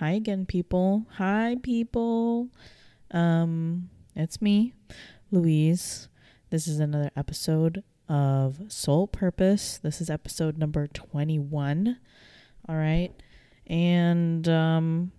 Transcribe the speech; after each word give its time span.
Hi 0.00 0.12
again, 0.12 0.46
people. 0.46 1.04
Hi, 1.18 1.58
people. 1.62 2.48
Um, 3.10 3.90
it's 4.16 4.40
me, 4.40 4.72
Louise. 5.30 6.08
This 6.48 6.66
is 6.66 6.80
another 6.80 7.10
episode 7.18 7.84
of 8.08 8.62
Soul 8.68 9.08
Purpose. 9.08 9.76
This 9.76 10.00
is 10.00 10.08
episode 10.08 10.56
number 10.56 10.86
21. 10.86 11.98
All 12.66 12.76
right. 12.76 13.10
And 13.66 14.48
um 14.48 15.12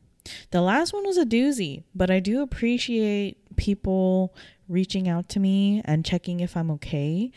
the 0.49 0.61
last 0.61 0.93
one 0.93 1.05
was 1.05 1.17
a 1.19 1.25
doozy, 1.25 1.83
but 1.93 2.09
I 2.09 2.19
do 2.19 2.41
appreciate 2.41 3.37
people 3.57 4.33
reaching 4.67 5.07
out 5.07 5.29
to 5.29 5.39
me 5.39 5.83
and 5.85 6.03
checking 6.03 6.39
if 6.39 6.57
I'm 6.57 6.71
okay. 6.71 7.31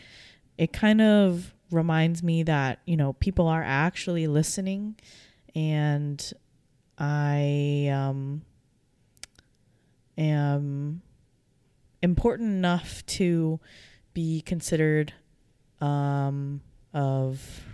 It 0.57 0.73
kind 0.73 0.99
of 0.99 1.53
reminds 1.69 2.23
me 2.23 2.41
that, 2.41 2.79
you 2.87 2.97
know, 2.97 3.13
people 3.13 3.47
are 3.47 3.61
actually 3.63 4.25
listening 4.25 4.95
and 5.53 6.33
I 6.97 7.89
um, 7.91 8.43
am 10.17 11.01
important 12.01 12.49
enough 12.49 13.05
to 13.05 13.59
be 14.13 14.41
considered 14.41 15.13
um, 15.81 16.61
of 16.93 17.65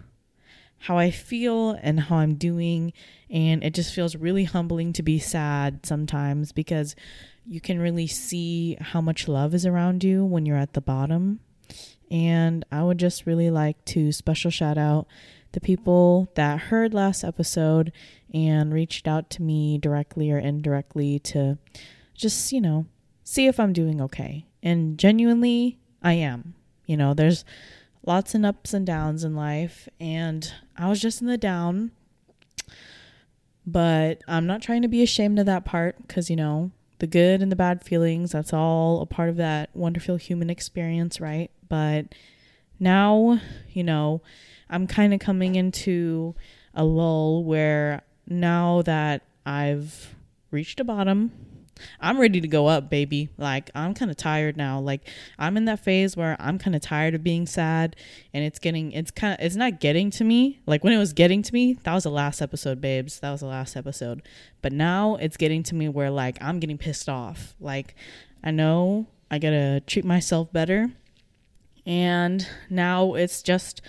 how 0.79 0.97
I 0.97 1.11
feel 1.11 1.71
and 1.81 1.99
how 1.99 2.17
I'm 2.17 2.35
doing. 2.35 2.93
And 3.29 3.63
it 3.63 3.73
just 3.73 3.93
feels 3.93 4.15
really 4.15 4.45
humbling 4.45 4.93
to 4.93 5.03
be 5.03 5.19
sad 5.19 5.85
sometimes 5.85 6.51
because 6.51 6.95
you 7.45 7.61
can 7.61 7.79
really 7.79 8.07
see 8.07 8.77
how 8.81 9.01
much 9.01 9.27
love 9.27 9.53
is 9.53 9.65
around 9.65 10.03
you 10.03 10.25
when 10.25 10.45
you're 10.45 10.57
at 10.57 10.73
the 10.73 10.81
bottom. 10.81 11.39
And 12.09 12.65
I 12.71 12.83
would 12.83 12.97
just 12.97 13.25
really 13.25 13.51
like 13.51 13.83
to 13.85 14.11
special 14.11 14.51
shout 14.51 14.77
out 14.77 15.07
the 15.53 15.61
people 15.61 16.31
that 16.35 16.59
heard 16.59 16.93
last 16.93 17.23
episode 17.23 17.91
and 18.33 18.73
reached 18.73 19.07
out 19.07 19.29
to 19.31 19.41
me 19.41 19.77
directly 19.77 20.31
or 20.31 20.37
indirectly 20.37 21.19
to 21.19 21.57
just, 22.13 22.51
you 22.51 22.61
know, 22.61 22.85
see 23.23 23.47
if 23.47 23.59
I'm 23.59 23.73
doing 23.73 24.01
okay. 24.01 24.45
And 24.63 24.97
genuinely, 24.97 25.79
I 26.01 26.13
am. 26.13 26.55
You 26.85 26.97
know, 26.97 27.13
there's 27.13 27.45
lots 28.05 28.33
and 28.33 28.45
ups 28.45 28.73
and 28.73 28.85
downs 28.85 29.23
in 29.23 29.35
life, 29.35 29.87
and 29.99 30.51
I 30.77 30.89
was 30.89 31.01
just 31.01 31.21
in 31.21 31.27
the 31.27 31.37
down. 31.37 31.91
But 33.65 34.21
I'm 34.27 34.47
not 34.47 34.61
trying 34.61 34.81
to 34.81 34.87
be 34.87 35.03
ashamed 35.03 35.39
of 35.39 35.45
that 35.45 35.65
part 35.65 35.95
because, 36.01 36.29
you 36.29 36.35
know, 36.35 36.71
the 36.99 37.07
good 37.07 37.41
and 37.41 37.51
the 37.51 37.55
bad 37.55 37.83
feelings, 37.83 38.31
that's 38.31 38.53
all 38.53 39.01
a 39.01 39.05
part 39.05 39.29
of 39.29 39.37
that 39.37 39.69
wonderful 39.73 40.15
human 40.15 40.49
experience, 40.49 41.21
right? 41.21 41.51
But 41.69 42.07
now, 42.79 43.39
you 43.69 43.83
know, 43.83 44.21
I'm 44.71 44.87
kind 44.87 45.13
of 45.13 45.19
coming 45.19 45.55
into 45.55 46.33
a 46.73 46.83
lull 46.83 47.43
where 47.43 48.01
now 48.27 48.81
that 48.83 49.21
I've 49.45 50.15
reached 50.49 50.79
a 50.79 50.83
bottom, 50.83 51.31
I'm 51.99 52.19
ready 52.19 52.39
to 52.41 52.47
go 52.47 52.67
up, 52.67 52.89
baby. 52.89 53.29
Like, 53.37 53.69
I'm 53.75 53.93
kind 53.93 54.09
of 54.11 54.17
tired 54.17 54.55
now. 54.55 54.79
Like, 54.79 55.07
I'm 55.37 55.57
in 55.57 55.65
that 55.65 55.79
phase 55.79 56.15
where 56.15 56.37
I'm 56.39 56.57
kind 56.57 56.75
of 56.75 56.81
tired 56.81 57.15
of 57.15 57.23
being 57.23 57.45
sad 57.45 57.95
and 58.33 58.43
it's 58.43 58.59
getting, 58.59 58.91
it's 58.91 59.11
kind 59.11 59.33
of, 59.33 59.45
it's 59.45 59.55
not 59.55 59.79
getting 59.79 60.09
to 60.11 60.23
me. 60.23 60.59
Like, 60.65 60.83
when 60.83 60.93
it 60.93 60.97
was 60.97 61.13
getting 61.13 61.41
to 61.41 61.53
me, 61.53 61.73
that 61.83 61.93
was 61.93 62.03
the 62.03 62.11
last 62.11 62.41
episode, 62.41 62.81
babes. 62.81 63.19
That 63.19 63.31
was 63.31 63.41
the 63.41 63.47
last 63.47 63.75
episode. 63.75 64.21
But 64.61 64.71
now 64.73 65.15
it's 65.15 65.37
getting 65.37 65.63
to 65.63 65.75
me 65.75 65.89
where, 65.89 66.11
like, 66.11 66.37
I'm 66.41 66.59
getting 66.59 66.77
pissed 66.77 67.09
off. 67.09 67.55
Like, 67.59 67.95
I 68.43 68.51
know 68.51 69.07
I 69.29 69.39
gotta 69.39 69.81
treat 69.85 70.05
myself 70.05 70.53
better. 70.53 70.91
And 71.85 72.47
now 72.69 73.15
it's 73.15 73.41
just, 73.41 73.81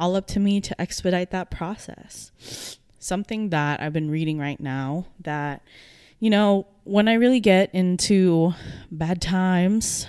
all 0.00 0.16
up 0.16 0.26
to 0.28 0.40
me 0.40 0.60
to 0.62 0.80
expedite 0.80 1.30
that 1.30 1.50
process. 1.50 2.78
Something 2.98 3.50
that 3.50 3.80
I've 3.80 3.92
been 3.92 4.10
reading 4.10 4.38
right 4.38 4.58
now 4.58 5.06
that, 5.20 5.62
you 6.18 6.30
know, 6.30 6.66
when 6.84 7.06
I 7.06 7.14
really 7.14 7.40
get 7.40 7.72
into 7.74 8.54
bad 8.90 9.22
times, 9.22 10.06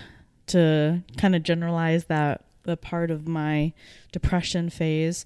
to 0.51 1.01
kind 1.17 1.33
of 1.35 1.43
generalize 1.43 2.05
that 2.05 2.43
the 2.63 2.75
part 2.75 3.09
of 3.09 3.27
my 3.27 3.73
depression 4.11 4.69
phase, 4.69 5.25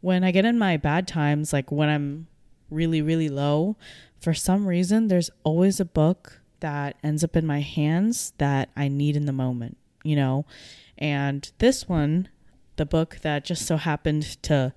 when 0.00 0.24
I 0.24 0.32
get 0.32 0.44
in 0.44 0.58
my 0.58 0.76
bad 0.76 1.06
times, 1.06 1.52
like 1.52 1.70
when 1.70 1.88
I'm 1.88 2.26
really, 2.70 3.00
really 3.00 3.28
low, 3.28 3.76
for 4.20 4.34
some 4.34 4.66
reason, 4.66 5.08
there's 5.08 5.30
always 5.44 5.78
a 5.78 5.84
book 5.84 6.40
that 6.60 6.96
ends 7.04 7.22
up 7.22 7.36
in 7.36 7.46
my 7.46 7.60
hands 7.60 8.32
that 8.38 8.68
I 8.76 8.88
need 8.88 9.16
in 9.16 9.26
the 9.26 9.32
moment, 9.32 9.76
you 10.02 10.16
know? 10.16 10.44
And 10.98 11.50
this 11.58 11.88
one 11.88 12.28
the 12.76 12.86
book 12.86 13.18
that 13.22 13.44
just 13.44 13.66
so 13.66 13.76
happened 13.76 14.42
to 14.42 14.72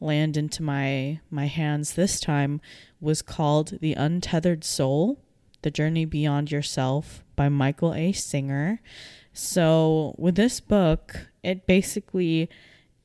land 0.00 0.36
into 0.36 0.62
my 0.62 1.20
my 1.30 1.46
hands 1.46 1.92
this 1.92 2.20
time 2.20 2.60
was 3.00 3.22
called 3.22 3.78
The 3.80 3.94
Untethered 3.94 4.64
Soul: 4.64 5.20
The 5.62 5.70
Journey 5.70 6.04
Beyond 6.04 6.50
Yourself 6.50 7.24
by 7.36 7.48
Michael 7.48 7.94
A. 7.94 8.12
Singer. 8.12 8.80
So, 9.32 10.14
with 10.18 10.34
this 10.34 10.60
book, 10.60 11.28
it 11.42 11.66
basically 11.66 12.50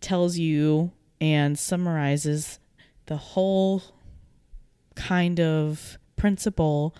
tells 0.02 0.38
you 0.38 0.92
and 1.22 1.58
summarizes 1.58 2.60
the 3.06 3.18
whole 3.18 3.84
kind 4.96 5.40
of 5.40 5.98
principle 6.16 6.96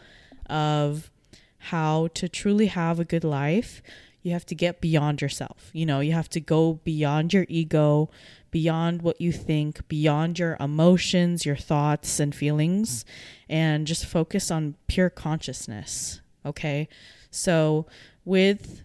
of 0.48 1.10
how 1.58 2.08
to 2.14 2.30
truly 2.30 2.68
have 2.68 3.00
a 3.00 3.06
good 3.06 3.24
life 3.24 3.82
you 4.26 4.32
have 4.32 4.46
to 4.48 4.56
get 4.56 4.82
beyond 4.82 5.22
yourself. 5.22 5.70
You 5.72 5.86
know, 5.86 6.00
you 6.00 6.14
have 6.14 6.30
to 6.30 6.40
go 6.40 6.80
beyond 6.84 7.32
your 7.32 7.46
ego, 7.48 8.10
beyond 8.50 9.04
what 9.04 9.22
you 9.22 9.32
think, 9.32 9.88
beyond 9.88 10.40
your 10.40 10.58
emotions, 10.60 11.46
your 11.46 11.56
thoughts 11.56 12.20
and 12.20 12.34
feelings, 12.34 13.06
and 13.48 13.86
just 13.86 14.04
focus 14.04 14.50
on 14.50 14.78
pure 14.88 15.12
consciousness. 15.12 16.22
Okay? 16.44 16.90
So, 17.30 17.86
with 18.26 18.82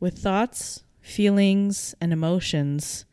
with 0.00 0.18
thoughts, 0.18 0.84
feelings, 1.02 1.94
and 2.00 2.10
emotions, 2.10 3.04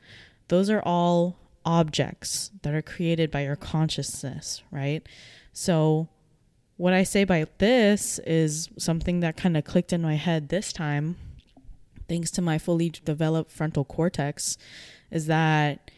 those 0.48 0.70
are 0.70 0.82
all 0.86 1.40
objects 1.66 2.52
that 2.62 2.74
are 2.74 2.82
created 2.82 3.32
by 3.32 3.44
your 3.44 3.58
consciousness, 3.58 4.64
right? 4.72 5.06
So, 5.52 6.08
what 6.78 6.94
I 6.94 7.04
say 7.04 7.26
by 7.26 7.48
this 7.58 8.18
is 8.20 8.70
something 8.78 9.20
that 9.20 9.36
kind 9.36 9.58
of 9.58 9.66
clicked 9.66 9.92
in 9.92 10.02
my 10.02 10.16
head 10.16 10.48
this 10.48 10.72
time 10.72 11.18
thanks 12.10 12.32
to 12.32 12.42
my 12.42 12.58
fully 12.58 12.90
developed 12.90 13.52
frontal 13.52 13.86
cortex, 13.86 14.58
is 15.12 15.28
that 15.28 15.92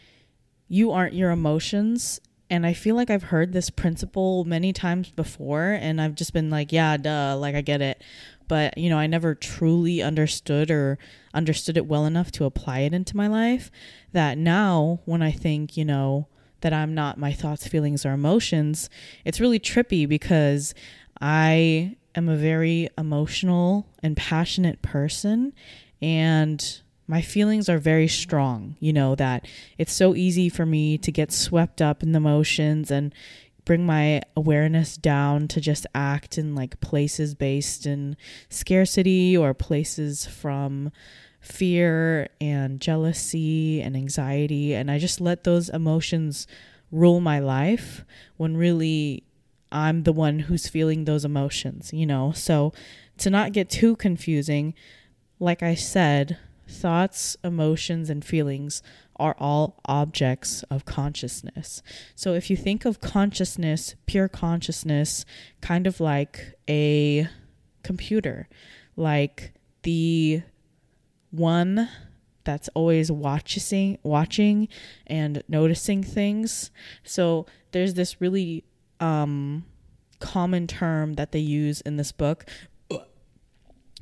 you 0.67 0.91
aren't 0.91 1.13
your 1.13 1.31
emotions. 1.31 2.19
And 2.49 2.65
I 2.65 2.73
feel 2.73 2.95
like 2.95 3.09
I've 3.09 3.23
heard 3.23 3.53
this 3.53 3.69
principle 3.69 4.43
many 4.43 4.73
times 4.73 5.09
before, 5.09 5.77
and 5.79 6.01
I've 6.01 6.15
just 6.15 6.33
been 6.33 6.49
like, 6.49 6.73
yeah, 6.73 6.97
duh, 6.97 7.37
like 7.37 7.55
I 7.55 7.61
get 7.61 7.81
it. 7.81 8.03
But, 8.49 8.77
you 8.77 8.89
know, 8.89 8.97
I 8.97 9.07
never 9.07 9.33
truly 9.33 10.01
understood 10.01 10.69
or 10.69 10.99
understood 11.33 11.77
it 11.77 11.85
well 11.85 12.05
enough 12.05 12.29
to 12.33 12.43
apply 12.43 12.79
it 12.79 12.93
into 12.93 13.15
my 13.15 13.27
life. 13.27 13.71
That 14.11 14.37
now, 14.37 14.99
when 15.05 15.21
I 15.21 15.31
think, 15.31 15.77
you 15.77 15.85
know, 15.85 16.27
that 16.59 16.73
I'm 16.73 16.93
not 16.93 17.17
my 17.17 17.31
thoughts, 17.31 17.67
feelings, 17.67 18.05
or 18.05 18.11
emotions, 18.11 18.89
it's 19.23 19.39
really 19.39 19.59
trippy 19.59 20.07
because 20.07 20.73
I 21.21 21.95
am 22.15 22.27
a 22.27 22.35
very 22.35 22.89
emotional 22.97 23.87
and 24.03 24.17
passionate 24.17 24.81
person 24.81 25.53
and 26.01 26.81
my 27.07 27.21
feelings 27.21 27.67
are 27.67 27.77
very 27.77 28.07
strong 28.07 28.75
you 28.79 28.93
know 28.93 29.15
that 29.15 29.45
it's 29.77 29.93
so 29.93 30.15
easy 30.15 30.49
for 30.49 30.65
me 30.65 30.97
to 30.97 31.11
get 31.11 31.31
swept 31.31 31.81
up 31.81 32.01
in 32.01 32.11
the 32.11 32.17
emotions 32.17 32.89
and 32.89 33.13
bring 33.65 33.85
my 33.85 34.21
awareness 34.35 34.97
down 34.97 35.47
to 35.47 35.61
just 35.61 35.85
act 35.93 36.37
in 36.37 36.55
like 36.55 36.79
places 36.79 37.35
based 37.35 37.85
in 37.85 38.17
scarcity 38.49 39.37
or 39.37 39.53
places 39.53 40.25
from 40.25 40.91
fear 41.39 42.27
and 42.39 42.79
jealousy 42.79 43.81
and 43.81 43.95
anxiety. 43.95 44.73
And 44.73 44.89
i 44.89 44.97
just 44.97 45.21
let 45.21 45.43
those 45.43 45.69
emotions 45.69 46.47
rule 46.91 47.19
my 47.19 47.39
life 47.39 48.03
when 48.37 48.57
really 48.57 49.23
i'm 49.71 50.03
the 50.03 50.11
one 50.11 50.39
who's 50.39 50.67
feeling 50.67 51.05
those 51.05 51.23
emotions 51.23 51.93
you 51.93 52.05
know? 52.05 52.31
So 52.33 52.73
to 53.19 53.29
not 53.29 53.53
get 53.53 53.69
too 53.69 53.95
confusing 53.95 54.73
like 55.41 55.63
I 55.63 55.73
said, 55.73 56.37
thoughts, 56.67 57.35
emotions, 57.43 58.09
and 58.11 58.23
feelings 58.23 58.83
are 59.17 59.35
all 59.39 59.81
objects 59.85 60.63
of 60.69 60.85
consciousness. 60.85 61.81
So 62.15 62.33
if 62.35 62.49
you 62.49 62.55
think 62.55 62.85
of 62.85 63.01
consciousness, 63.01 63.95
pure 64.05 64.29
consciousness, 64.29 65.25
kind 65.59 65.87
of 65.87 65.99
like 65.99 66.53
a 66.69 67.27
computer, 67.83 68.47
like 68.95 69.53
the 69.81 70.43
one 71.31 71.89
that's 72.43 72.69
always 72.69 73.11
watching 73.11 73.97
watching 74.03 74.67
and 75.07 75.43
noticing 75.47 76.03
things. 76.03 76.69
So 77.03 77.47
there's 77.71 77.95
this 77.95 78.21
really 78.21 78.63
um 78.99 79.65
common 80.19 80.67
term 80.67 81.13
that 81.13 81.31
they 81.31 81.39
use 81.39 81.81
in 81.81 81.97
this 81.97 82.11
book 82.11 82.45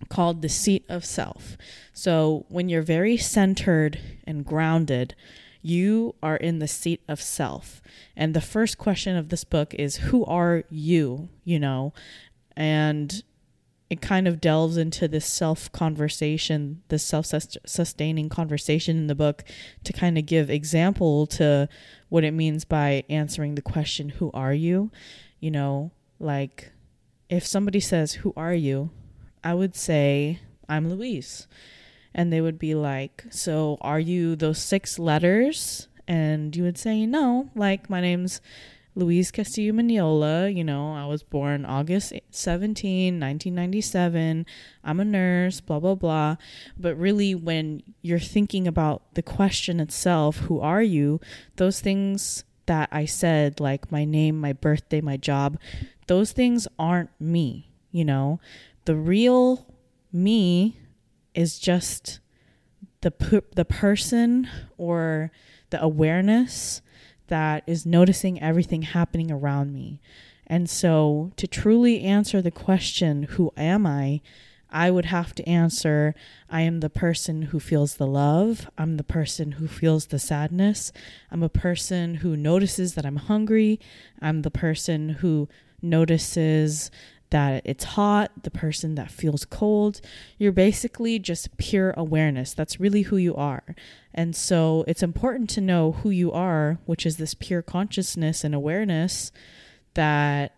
called 0.08 0.42
the 0.42 0.50
seat 0.50 0.86
of 0.88 1.04
self. 1.04 1.58
So 1.94 2.46
when 2.48 2.70
you're 2.70 2.82
very 2.82 3.18
centered 3.18 4.00
and 4.26 4.46
grounded, 4.46 5.16
You 5.62 6.16
are 6.24 6.38
in 6.38 6.60
the 6.60 6.70
seat 6.70 7.02
of 7.10 7.22
self. 7.22 7.82
And 8.16 8.34
the 8.34 8.40
first 8.40 8.78
question 8.78 9.18
of 9.18 9.28
this 9.28 9.44
book 9.44 9.74
is 9.74 9.98
Who 9.98 10.24
are 10.24 10.64
you? 10.70 11.28
You 11.44 11.60
know, 11.60 11.94
and 12.56 13.22
it 13.90 14.02
kind 14.02 14.28
of 14.28 14.40
delves 14.40 14.78
into 14.78 15.08
this 15.08 15.26
self 15.26 15.72
conversation, 15.72 16.84
this 16.90 17.04
self 17.04 17.26
sustaining 17.26 18.30
conversation 18.30 18.98
in 18.98 19.08
the 19.08 19.16
book 19.16 19.44
to 19.84 19.94
kind 19.94 20.18
of 20.18 20.26
give 20.26 20.50
example 20.50 21.26
to 21.28 21.68
what 22.10 22.24
it 22.24 22.32
means 22.32 22.66
by 22.66 23.04
answering 23.10 23.56
the 23.56 23.62
question, 23.62 24.10
Who 24.10 24.30
are 24.34 24.54
you? 24.54 24.92
You 25.40 25.52
know, 25.52 25.92
like 26.20 26.72
if 27.30 27.46
somebody 27.46 27.80
says, 27.80 28.14
Who 28.14 28.34
are 28.38 28.54
you? 28.54 28.92
I 29.44 29.54
would 29.54 29.76
say, 29.76 30.40
I'm 30.68 30.90
Louise. 30.90 31.48
And 32.14 32.34
they 32.34 32.42
would 32.42 32.60
be 32.60 32.76
like, 32.76 33.26
So 33.30 33.78
are 33.82 34.00
you 34.00 34.36
those 34.36 34.60
six 34.60 35.00
letters? 35.00 35.88
And 36.08 36.56
you 36.56 36.64
would 36.64 36.78
say, 36.78 37.06
No, 37.06 37.50
like 37.56 37.90
my 37.90 38.02
name's 38.02 38.42
Louise 38.96 39.32
Castillo 39.32 39.74
Mignola. 39.74 40.54
You 40.54 40.64
know, 40.64 40.94
I 40.94 41.06
was 41.06 41.24
born 41.24 41.66
August 41.66 42.14
17, 42.32 43.14
1997. 43.20 44.46
I'm 44.84 45.00
a 45.00 45.06
nurse, 45.06 45.62
blah, 45.62 45.80
blah, 45.80 45.96
blah. 45.96 46.36
But 46.78 46.96
really, 46.96 47.34
when 47.36 47.84
you're 48.02 48.20
thinking 48.20 48.68
about 48.68 49.02
the 49.14 49.22
question 49.22 49.80
itself, 49.80 50.38
who 50.38 50.60
are 50.60 50.84
you? 50.84 51.22
Those 51.56 51.80
things 51.80 52.44
that 52.66 52.90
I 52.92 53.06
said, 53.06 53.60
like 53.60 53.92
my 53.92 54.06
name, 54.06 54.40
my 54.40 54.54
birthday, 54.54 55.02
my 55.02 55.18
job, 55.18 55.58
those 56.08 56.32
things 56.32 56.68
aren't 56.78 57.10
me, 57.20 57.72
you 57.92 58.06
know? 58.06 58.40
The 58.90 58.96
real 58.96 59.68
me 60.12 60.80
is 61.36 61.60
just 61.60 62.22
the 63.02 63.44
the 63.54 63.64
person 63.64 64.50
or 64.80 65.32
the 65.70 65.80
awareness 65.80 66.82
that 67.28 67.62
is 67.68 67.86
noticing 67.86 68.42
everything 68.42 68.82
happening 68.82 69.32
around 69.32 69.74
me. 69.74 70.02
And 70.48 70.68
so, 70.68 71.32
to 71.36 71.46
truly 71.46 72.02
answer 72.02 72.42
the 72.42 72.50
question, 72.50 73.28
Who 73.38 73.54
am 73.56 73.86
I? 73.86 74.22
I 74.72 74.90
would 74.90 75.06
have 75.06 75.36
to 75.36 75.48
answer, 75.48 76.16
I 76.50 76.62
am 76.62 76.80
the 76.80 76.90
person 76.90 77.44
who 77.44 77.60
feels 77.60 77.98
the 77.98 78.08
love. 78.08 78.72
I'm 78.76 78.98
the 78.98 79.04
person 79.04 79.52
who 79.52 79.68
feels 79.68 80.08
the 80.08 80.18
sadness. 80.18 80.92
I'm 81.30 81.44
a 81.44 81.50
person 81.50 82.16
who 82.16 82.36
notices 82.36 82.96
that 82.96 83.06
I'm 83.06 83.18
hungry. 83.18 83.80
I'm 84.20 84.42
the 84.42 84.50
person 84.50 85.10
who 85.10 85.48
notices 85.80 86.90
that 87.32 87.62
it's 87.66 87.84
hot, 87.84 88.32
the 88.44 88.52
person 88.52 88.96
that 88.96 89.12
feels 89.12 89.46
cold. 89.46 90.02
You're 90.38 90.52
basically 90.52 91.20
just 91.20 91.58
pure 91.58 91.94
awareness. 91.96 92.54
That's 92.54 92.80
really 92.80 93.04
who 93.04 93.18
you 93.18 93.36
are. 93.36 93.76
And 94.14 94.36
so 94.36 94.84
it's 94.88 95.04
important 95.04 95.50
to 95.52 95.62
know 95.62 95.92
who 95.92 96.10
you 96.10 96.32
are, 96.32 96.80
which 96.86 97.06
is 97.06 97.18
this 97.18 97.34
pure 97.34 97.62
consciousness 97.62 98.44
and 98.44 98.56
awareness 98.56 99.32
that 99.94 100.56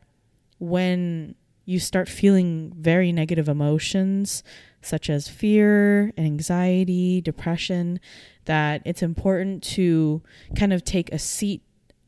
when 0.59 1.35
you 1.65 1.79
start 1.79 2.07
feeling 2.07 2.73
very 2.77 3.11
negative 3.11 3.49
emotions, 3.49 4.43
such 4.81 5.09
as 5.09 5.27
fear, 5.27 6.13
and 6.17 6.25
anxiety, 6.25 7.21
depression, 7.21 7.99
that 8.45 8.81
it's 8.85 9.03
important 9.03 9.61
to 9.63 10.21
kind 10.55 10.73
of 10.73 10.83
take 10.83 11.11
a 11.11 11.19
seat 11.19 11.61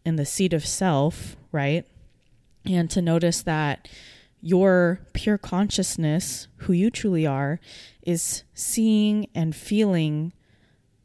in 0.05 0.15
the 0.15 0.25
seat 0.25 0.53
of 0.53 0.65
self, 0.65 1.35
right? 1.51 1.85
And 2.65 2.89
to 2.91 3.01
notice 3.01 3.43
that 3.43 3.87
your 4.43 4.99
pure 5.13 5.37
consciousness, 5.37 6.49
who 6.57 6.73
you 6.73 6.91
truly 6.91 7.25
are, 7.25 7.61
is 8.01 8.43
seeing 8.53 9.25
and 9.33 9.55
feeling 9.55 10.33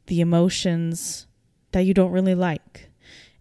the 0.07 0.21
emotions 0.21 1.29
that 1.71 1.83
you 1.83 1.95
don't 1.95 2.11
really 2.11 2.35
like. 2.35 2.91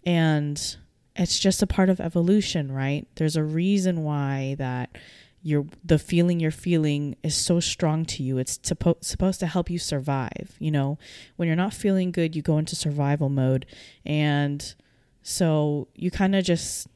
And 0.06 0.78
it's 1.16 1.40
just 1.40 1.64
a 1.64 1.68
part 1.68 1.90
of 1.90 2.00
evolution, 2.00 2.72
right? 2.72 3.08
There's 3.16 3.36
a 3.36 3.44
reason 3.44 4.04
why 4.04 4.56
that 4.60 4.96
you're 5.42 5.66
the 5.84 5.98
feeling 5.98 6.40
you're 6.40 6.52
feeling 6.52 7.16
is 7.24 7.36
so 7.36 7.60
strong 7.60 8.06
to 8.06 8.22
you. 8.22 8.38
It's 8.38 8.60
suppo- 8.60 9.04
supposed 9.04 9.40
to 9.40 9.48
help 9.48 9.68
you 9.68 9.80
survive. 9.80 10.56
You 10.60 10.70
know, 10.70 11.00
when 11.38 11.48
you're 11.48 11.56
not 11.56 11.74
feeling 11.74 12.12
good, 12.12 12.36
you 12.36 12.44
go 12.44 12.60
into 12.60 12.76
survival 12.76 13.30
mode. 13.30 13.66
And 14.06 14.76
so 15.24 15.88
you 15.96 16.12
kind 16.12 16.36
of 16.36 16.46
just 16.46 16.88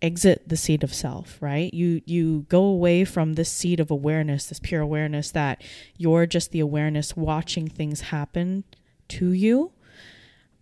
exit 0.00 0.48
the 0.48 0.56
seat 0.56 0.82
of 0.82 0.94
self 0.94 1.38
right? 1.40 1.72
You 1.74 2.02
you 2.06 2.46
go 2.48 2.62
away 2.62 3.04
from 3.04 3.34
this 3.34 3.50
seat 3.50 3.80
of 3.80 3.90
awareness 3.90 4.46
this 4.46 4.60
pure 4.60 4.80
awareness 4.80 5.30
that 5.32 5.62
you're 5.96 6.26
just 6.26 6.52
the 6.52 6.60
awareness 6.60 7.16
watching 7.16 7.68
things 7.68 8.02
happen 8.02 8.64
to 9.08 9.32
you. 9.32 9.72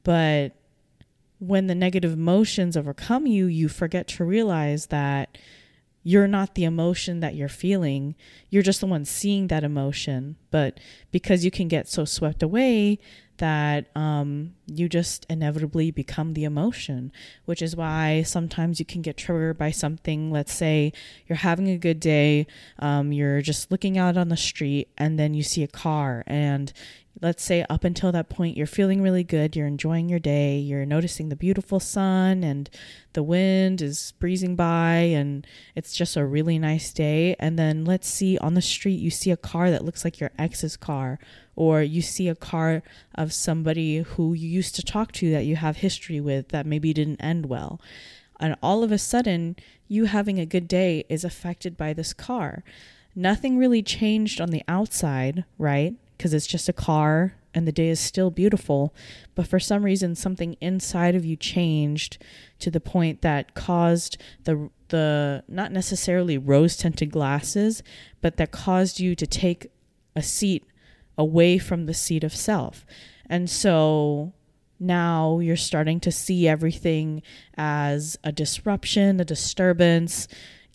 But 0.04 0.52
when 1.38 1.66
the 1.66 1.74
negative 1.74 2.12
emotions 2.12 2.76
overcome 2.76 3.26
you 3.26 3.46
you 3.46 3.68
forget 3.68 4.08
to 4.08 4.24
realize 4.24 4.86
that 4.86 5.36
you're 6.06 6.28
not 6.28 6.54
the 6.54 6.62
emotion 6.62 7.18
that 7.18 7.34
you're 7.34 7.48
feeling. 7.48 8.14
You're 8.48 8.62
just 8.62 8.78
the 8.80 8.86
one 8.86 9.04
seeing 9.04 9.48
that 9.48 9.64
emotion. 9.64 10.36
But 10.52 10.78
because 11.10 11.44
you 11.44 11.50
can 11.50 11.66
get 11.66 11.88
so 11.88 12.04
swept 12.04 12.44
away 12.44 13.00
that 13.38 13.86
um, 13.96 14.54
you 14.66 14.88
just 14.88 15.26
inevitably 15.28 15.90
become 15.90 16.34
the 16.34 16.44
emotion, 16.44 17.12
which 17.44 17.62
is 17.62 17.76
why 17.76 18.22
sometimes 18.22 18.78
you 18.78 18.86
can 18.86 19.02
get 19.02 19.16
triggered 19.16 19.58
by 19.58 19.70
something. 19.70 20.30
Let's 20.30 20.52
say 20.52 20.92
you're 21.26 21.36
having 21.36 21.68
a 21.68 21.78
good 21.78 22.00
day, 22.00 22.46
um, 22.78 23.12
you're 23.12 23.42
just 23.42 23.70
looking 23.70 23.98
out 23.98 24.16
on 24.16 24.28
the 24.28 24.36
street, 24.36 24.88
and 24.96 25.18
then 25.18 25.34
you 25.34 25.42
see 25.42 25.62
a 25.62 25.68
car, 25.68 26.24
and 26.26 26.72
let's 27.22 27.42
say 27.42 27.64
up 27.70 27.84
until 27.84 28.12
that 28.12 28.28
point 28.28 28.56
you're 28.56 28.66
feeling 28.66 29.00
really 29.00 29.24
good 29.24 29.56
you're 29.56 29.66
enjoying 29.66 30.08
your 30.08 30.18
day 30.18 30.58
you're 30.58 30.84
noticing 30.84 31.28
the 31.28 31.36
beautiful 31.36 31.80
sun 31.80 32.44
and 32.44 32.68
the 33.16 33.22
wind 33.22 33.80
is 33.80 34.12
breezing 34.20 34.54
by 34.54 34.96
and 34.96 35.46
it's 35.74 35.94
just 35.94 36.16
a 36.16 36.24
really 36.24 36.58
nice 36.58 36.92
day. 36.92 37.34
And 37.40 37.58
then 37.58 37.84
let's 37.84 38.06
see 38.06 38.36
on 38.38 38.52
the 38.52 38.62
street 38.62 39.00
you 39.00 39.10
see 39.10 39.30
a 39.30 39.38
car 39.38 39.70
that 39.70 39.84
looks 39.84 40.04
like 40.04 40.20
your 40.20 40.30
ex's 40.38 40.76
car 40.76 41.18
or 41.56 41.82
you 41.82 42.02
see 42.02 42.28
a 42.28 42.34
car 42.34 42.82
of 43.14 43.32
somebody 43.32 44.00
who 44.00 44.34
you 44.34 44.48
used 44.48 44.74
to 44.76 44.82
talk 44.82 45.12
to 45.12 45.30
that 45.30 45.46
you 45.46 45.56
have 45.56 45.78
history 45.78 46.20
with 46.20 46.50
that 46.50 46.66
maybe 46.66 46.92
didn't 46.92 47.24
end 47.24 47.46
well. 47.46 47.80
And 48.38 48.54
all 48.62 48.84
of 48.84 48.92
a 48.92 48.98
sudden 48.98 49.56
you 49.88 50.04
having 50.04 50.38
a 50.38 50.44
good 50.44 50.68
day 50.68 51.06
is 51.08 51.24
affected 51.24 51.74
by 51.78 51.94
this 51.94 52.12
car. 52.12 52.62
Nothing 53.14 53.56
really 53.56 53.82
changed 53.82 54.42
on 54.42 54.50
the 54.50 54.62
outside 54.68 55.44
right 55.56 55.94
because 56.16 56.34
it's 56.34 56.46
just 56.46 56.68
a 56.68 56.72
car 56.72 57.34
and 57.54 57.66
the 57.66 57.72
day 57.72 57.88
is 57.88 57.98
still 57.98 58.30
beautiful. 58.30 58.94
But 59.34 59.46
for 59.46 59.58
some 59.58 59.84
reason, 59.84 60.14
something 60.14 60.56
inside 60.60 61.14
of 61.14 61.24
you 61.24 61.36
changed 61.36 62.18
to 62.58 62.70
the 62.70 62.80
point 62.80 63.22
that 63.22 63.54
caused 63.54 64.18
the 64.44 64.70
the 64.88 65.42
not 65.48 65.72
necessarily 65.72 66.38
rose 66.38 66.76
tinted 66.76 67.10
glasses, 67.10 67.82
but 68.20 68.36
that 68.36 68.52
caused 68.52 69.00
you 69.00 69.14
to 69.16 69.26
take 69.26 69.70
a 70.14 70.22
seat 70.22 70.64
away 71.18 71.58
from 71.58 71.86
the 71.86 71.94
seat 71.94 72.22
of 72.22 72.36
self. 72.36 72.86
And 73.28 73.50
so 73.50 74.32
now 74.78 75.38
you're 75.38 75.56
starting 75.56 75.98
to 76.00 76.12
see 76.12 76.46
everything 76.46 77.22
as 77.56 78.18
a 78.22 78.30
disruption, 78.32 79.18
a 79.18 79.24
disturbance 79.24 80.28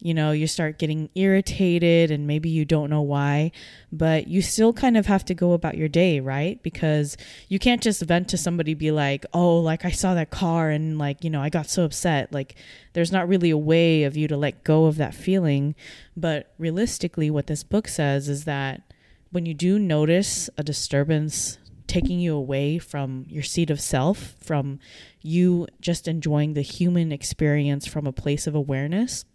you 0.03 0.15
know, 0.15 0.31
you 0.31 0.47
start 0.47 0.79
getting 0.79 1.09
irritated 1.13 2.09
and 2.09 2.25
maybe 2.25 2.49
you 2.49 2.65
don't 2.65 2.89
know 2.89 3.03
why, 3.03 3.51
but 3.91 4.27
you 4.27 4.41
still 4.41 4.73
kind 4.73 4.97
of 4.97 5.05
have 5.05 5.23
to 5.25 5.35
go 5.35 5.53
about 5.53 5.77
your 5.77 5.87
day, 5.87 6.19
right? 6.19 6.61
Because 6.63 7.15
you 7.49 7.59
can't 7.59 7.83
just 7.83 8.01
vent 8.01 8.27
to 8.29 8.37
somebody, 8.37 8.73
be 8.73 8.89
like, 8.89 9.27
oh, 9.31 9.59
like 9.59 9.85
I 9.85 9.91
saw 9.91 10.15
that 10.15 10.31
car 10.31 10.71
and 10.71 10.97
like, 10.97 11.23
you 11.23 11.29
know, 11.29 11.41
I 11.41 11.49
got 11.49 11.69
so 11.69 11.83
upset. 11.83 12.33
Like, 12.33 12.55
there's 12.93 13.11
not 13.11 13.27
really 13.27 13.51
a 13.51 13.57
way 13.57 14.03
of 14.03 14.17
you 14.17 14.27
to 14.27 14.35
let 14.35 14.63
go 14.63 14.85
of 14.85 14.97
that 14.97 15.13
feeling. 15.13 15.75
But 16.17 16.51
realistically, 16.57 17.29
what 17.29 17.45
this 17.45 17.63
book 17.63 17.87
says 17.87 18.27
is 18.27 18.45
that 18.45 18.81
when 19.29 19.45
you 19.45 19.53
do 19.53 19.77
notice 19.77 20.49
a 20.57 20.63
disturbance 20.63 21.59
taking 21.85 22.19
you 22.19 22.35
away 22.35 22.79
from 22.79 23.25
your 23.29 23.43
seat 23.43 23.69
of 23.69 23.79
self, 23.79 24.35
from 24.39 24.79
you 25.21 25.67
just 25.79 26.07
enjoying 26.07 26.53
the 26.53 26.61
human 26.61 27.11
experience 27.11 27.85
from 27.85 28.07
a 28.07 28.13
place 28.13 28.47
of 28.47 28.55
awareness, 28.55 29.25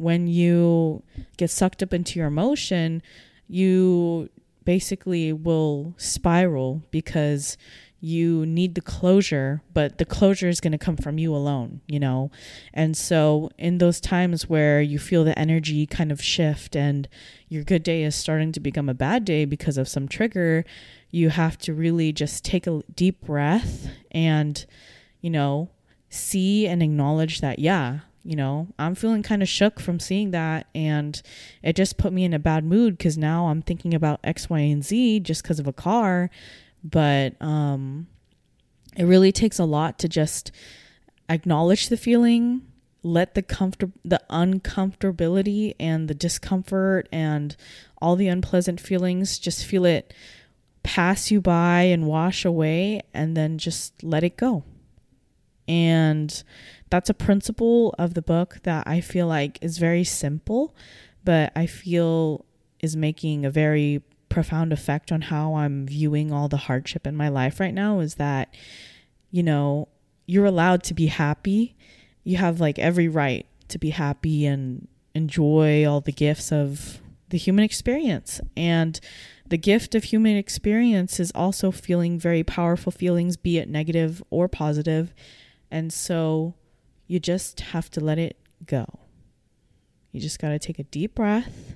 when 0.00 0.26
you 0.26 1.02
get 1.36 1.50
sucked 1.50 1.82
up 1.82 1.92
into 1.92 2.18
your 2.18 2.28
emotion, 2.28 3.02
you 3.48 4.30
basically 4.64 5.30
will 5.30 5.94
spiral 5.98 6.82
because 6.90 7.58
you 8.00 8.46
need 8.46 8.74
the 8.74 8.80
closure, 8.80 9.60
but 9.74 9.98
the 9.98 10.06
closure 10.06 10.48
is 10.48 10.58
going 10.58 10.72
to 10.72 10.78
come 10.78 10.96
from 10.96 11.18
you 11.18 11.34
alone, 11.34 11.82
you 11.86 12.00
know? 12.00 12.30
And 12.72 12.96
so, 12.96 13.50
in 13.58 13.76
those 13.76 14.00
times 14.00 14.48
where 14.48 14.80
you 14.80 14.98
feel 14.98 15.22
the 15.22 15.38
energy 15.38 15.84
kind 15.84 16.10
of 16.10 16.22
shift 16.22 16.74
and 16.74 17.06
your 17.50 17.62
good 17.62 17.82
day 17.82 18.02
is 18.02 18.14
starting 18.14 18.52
to 18.52 18.60
become 18.60 18.88
a 18.88 18.94
bad 18.94 19.26
day 19.26 19.44
because 19.44 19.76
of 19.76 19.86
some 19.86 20.08
trigger, 20.08 20.64
you 21.10 21.28
have 21.28 21.58
to 21.58 21.74
really 21.74 22.10
just 22.10 22.42
take 22.42 22.66
a 22.66 22.82
deep 22.94 23.20
breath 23.20 23.90
and, 24.10 24.64
you 25.20 25.28
know, 25.28 25.68
see 26.08 26.66
and 26.66 26.82
acknowledge 26.82 27.42
that, 27.42 27.58
yeah, 27.58 27.98
you 28.24 28.36
know, 28.36 28.68
I'm 28.78 28.94
feeling 28.94 29.22
kind 29.22 29.42
of 29.42 29.48
shook 29.48 29.80
from 29.80 29.98
seeing 29.98 30.30
that. 30.32 30.66
And 30.74 31.20
it 31.62 31.76
just 31.76 31.96
put 31.96 32.12
me 32.12 32.24
in 32.24 32.34
a 32.34 32.38
bad 32.38 32.64
mood 32.64 32.98
because 32.98 33.16
now 33.16 33.48
I'm 33.48 33.62
thinking 33.62 33.94
about 33.94 34.20
X, 34.22 34.50
Y, 34.50 34.58
and 34.58 34.84
Z 34.84 35.20
just 35.20 35.42
because 35.42 35.58
of 35.58 35.66
a 35.66 35.72
car. 35.72 36.30
But 36.84 37.40
um, 37.40 38.06
it 38.96 39.04
really 39.04 39.32
takes 39.32 39.58
a 39.58 39.64
lot 39.64 39.98
to 40.00 40.08
just 40.08 40.50
acknowledge 41.28 41.88
the 41.88 41.96
feeling, 41.96 42.62
let 43.02 43.34
the 43.34 43.42
comfort 43.42 43.90
the 44.04 44.20
uncomfortability 44.28 45.74
and 45.80 46.08
the 46.08 46.14
discomfort 46.14 47.08
and 47.10 47.56
all 48.02 48.16
the 48.16 48.28
unpleasant 48.28 48.80
feelings 48.80 49.38
just 49.38 49.64
feel 49.64 49.84
it 49.84 50.12
pass 50.82 51.30
you 51.30 51.40
by 51.40 51.82
and 51.82 52.06
wash 52.06 52.44
away 52.44 53.02
and 53.12 53.36
then 53.36 53.58
just 53.58 54.02
let 54.02 54.24
it 54.24 54.36
go. 54.36 54.64
And 55.68 56.42
that's 56.90 57.08
a 57.08 57.14
principle 57.14 57.94
of 57.98 58.14
the 58.14 58.22
book 58.22 58.58
that 58.64 58.86
I 58.86 59.00
feel 59.00 59.26
like 59.26 59.58
is 59.62 59.78
very 59.78 60.04
simple, 60.04 60.74
but 61.24 61.52
I 61.54 61.66
feel 61.66 62.44
is 62.80 62.96
making 62.96 63.44
a 63.44 63.50
very 63.50 64.02
profound 64.28 64.72
effect 64.72 65.12
on 65.12 65.22
how 65.22 65.54
I'm 65.54 65.86
viewing 65.86 66.32
all 66.32 66.48
the 66.48 66.56
hardship 66.56 67.06
in 67.06 67.16
my 67.16 67.28
life 67.28 67.60
right 67.60 67.74
now 67.74 68.00
is 68.00 68.14
that, 68.16 68.54
you 69.30 69.42
know, 69.42 69.88
you're 70.26 70.46
allowed 70.46 70.82
to 70.84 70.94
be 70.94 71.06
happy. 71.06 71.76
You 72.24 72.36
have 72.38 72.60
like 72.60 72.78
every 72.78 73.08
right 73.08 73.46
to 73.68 73.78
be 73.78 73.90
happy 73.90 74.46
and 74.46 74.88
enjoy 75.14 75.86
all 75.86 76.00
the 76.00 76.12
gifts 76.12 76.52
of 76.52 77.00
the 77.28 77.38
human 77.38 77.64
experience. 77.64 78.40
And 78.56 78.98
the 79.46 79.58
gift 79.58 79.94
of 79.94 80.04
human 80.04 80.36
experience 80.36 81.18
is 81.18 81.32
also 81.34 81.70
feeling 81.70 82.18
very 82.18 82.44
powerful 82.44 82.92
feelings, 82.92 83.36
be 83.36 83.58
it 83.58 83.68
negative 83.68 84.22
or 84.30 84.48
positive. 84.48 85.12
And 85.70 85.92
so 85.92 86.54
you 87.10 87.18
just 87.18 87.60
have 87.60 87.90
to 87.90 88.00
let 88.00 88.18
it 88.18 88.36
go. 88.66 88.86
You 90.12 90.20
just 90.20 90.38
got 90.38 90.50
to 90.50 90.58
take 90.58 90.78
a 90.78 90.84
deep 90.84 91.14
breath 91.14 91.74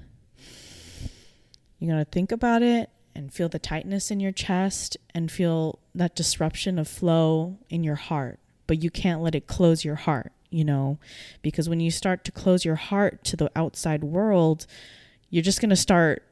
you 1.84 1.92
got 1.92 1.98
to 1.98 2.04
think 2.06 2.32
about 2.32 2.62
it 2.62 2.88
and 3.14 3.30
feel 3.30 3.50
the 3.50 3.58
tightness 3.58 4.10
in 4.10 4.18
your 4.18 4.32
chest 4.32 4.96
and 5.14 5.30
feel 5.30 5.80
that 5.94 6.16
disruption 6.16 6.78
of 6.78 6.88
flow 6.88 7.58
in 7.68 7.84
your 7.84 7.94
heart. 7.96 8.38
But 8.66 8.82
you 8.82 8.90
can't 8.90 9.20
let 9.20 9.34
it 9.34 9.46
close 9.46 9.84
your 9.84 9.96
heart, 9.96 10.32
you 10.48 10.64
know, 10.64 10.98
because 11.42 11.68
when 11.68 11.80
you 11.80 11.90
start 11.90 12.24
to 12.24 12.32
close 12.32 12.64
your 12.64 12.76
heart 12.76 13.22
to 13.24 13.36
the 13.36 13.50
outside 13.54 14.02
world, 14.02 14.66
you're 15.28 15.42
just 15.42 15.60
going 15.60 15.68
to 15.68 15.76
start 15.76 16.24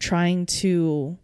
trying 0.00 0.44
to 0.46 1.16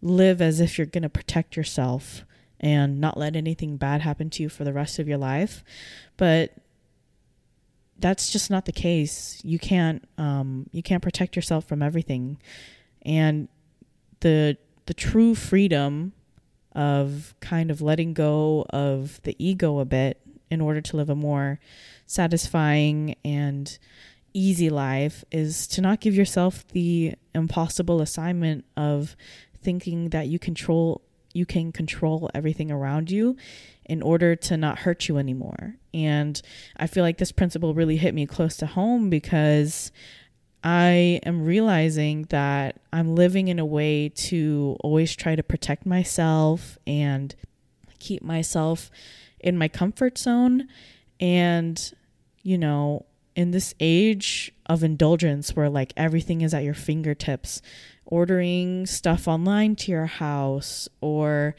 live 0.00 0.40
as 0.40 0.60
if 0.60 0.78
you're 0.78 0.86
going 0.86 1.02
to 1.02 1.08
protect 1.08 1.56
yourself 1.56 2.24
and 2.66 3.00
not 3.00 3.16
let 3.16 3.36
anything 3.36 3.76
bad 3.76 4.00
happen 4.00 4.28
to 4.28 4.42
you 4.42 4.48
for 4.48 4.64
the 4.64 4.72
rest 4.72 4.98
of 4.98 5.06
your 5.06 5.18
life. 5.18 5.62
But 6.16 6.52
that's 7.96 8.32
just 8.32 8.50
not 8.50 8.64
the 8.64 8.72
case. 8.72 9.40
You 9.44 9.60
can't 9.60 10.04
um, 10.18 10.66
you 10.72 10.82
can't 10.82 11.02
protect 11.02 11.36
yourself 11.36 11.64
from 11.64 11.80
everything 11.80 12.38
and 13.02 13.46
the 14.18 14.58
the 14.86 14.94
true 14.94 15.36
freedom 15.36 16.12
of 16.72 17.36
kind 17.40 17.70
of 17.70 17.80
letting 17.80 18.14
go 18.14 18.66
of 18.70 19.20
the 19.22 19.36
ego 19.38 19.78
a 19.78 19.84
bit 19.84 20.20
in 20.50 20.60
order 20.60 20.80
to 20.80 20.96
live 20.96 21.08
a 21.08 21.14
more 21.14 21.60
satisfying 22.04 23.14
and 23.24 23.78
easy 24.34 24.70
life 24.70 25.24
is 25.30 25.68
to 25.68 25.80
not 25.80 26.00
give 26.00 26.14
yourself 26.14 26.66
the 26.68 27.14
impossible 27.32 28.02
assignment 28.02 28.64
of 28.76 29.16
thinking 29.62 30.10
that 30.10 30.26
you 30.26 30.38
control 30.38 31.00
you 31.36 31.46
can 31.46 31.70
control 31.70 32.30
everything 32.34 32.70
around 32.70 33.10
you 33.10 33.36
in 33.84 34.02
order 34.02 34.34
to 34.34 34.56
not 34.56 34.80
hurt 34.80 35.08
you 35.08 35.18
anymore. 35.18 35.76
And 35.94 36.40
I 36.76 36.86
feel 36.86 37.04
like 37.04 37.18
this 37.18 37.30
principle 37.30 37.74
really 37.74 37.98
hit 37.98 38.14
me 38.14 38.26
close 38.26 38.56
to 38.56 38.66
home 38.66 39.10
because 39.10 39.92
I 40.64 41.20
am 41.24 41.44
realizing 41.44 42.22
that 42.30 42.80
I'm 42.92 43.14
living 43.14 43.48
in 43.48 43.58
a 43.58 43.64
way 43.64 44.08
to 44.08 44.76
always 44.80 45.14
try 45.14 45.36
to 45.36 45.42
protect 45.42 45.86
myself 45.86 46.78
and 46.86 47.34
keep 48.00 48.22
myself 48.22 48.90
in 49.38 49.56
my 49.56 49.68
comfort 49.68 50.18
zone. 50.18 50.66
And, 51.20 51.92
you 52.42 52.58
know, 52.58 53.06
in 53.36 53.50
this 53.50 53.74
age 53.78 54.52
of 54.64 54.82
indulgence 54.82 55.54
where 55.54 55.68
like 55.68 55.92
everything 55.96 56.40
is 56.40 56.54
at 56.54 56.64
your 56.64 56.74
fingertips, 56.74 57.62
ordering 58.06 58.86
stuff 58.86 59.28
online 59.28 59.76
to 59.76 59.90
your 59.90 60.06
house 60.06 60.88
or, 61.00 61.54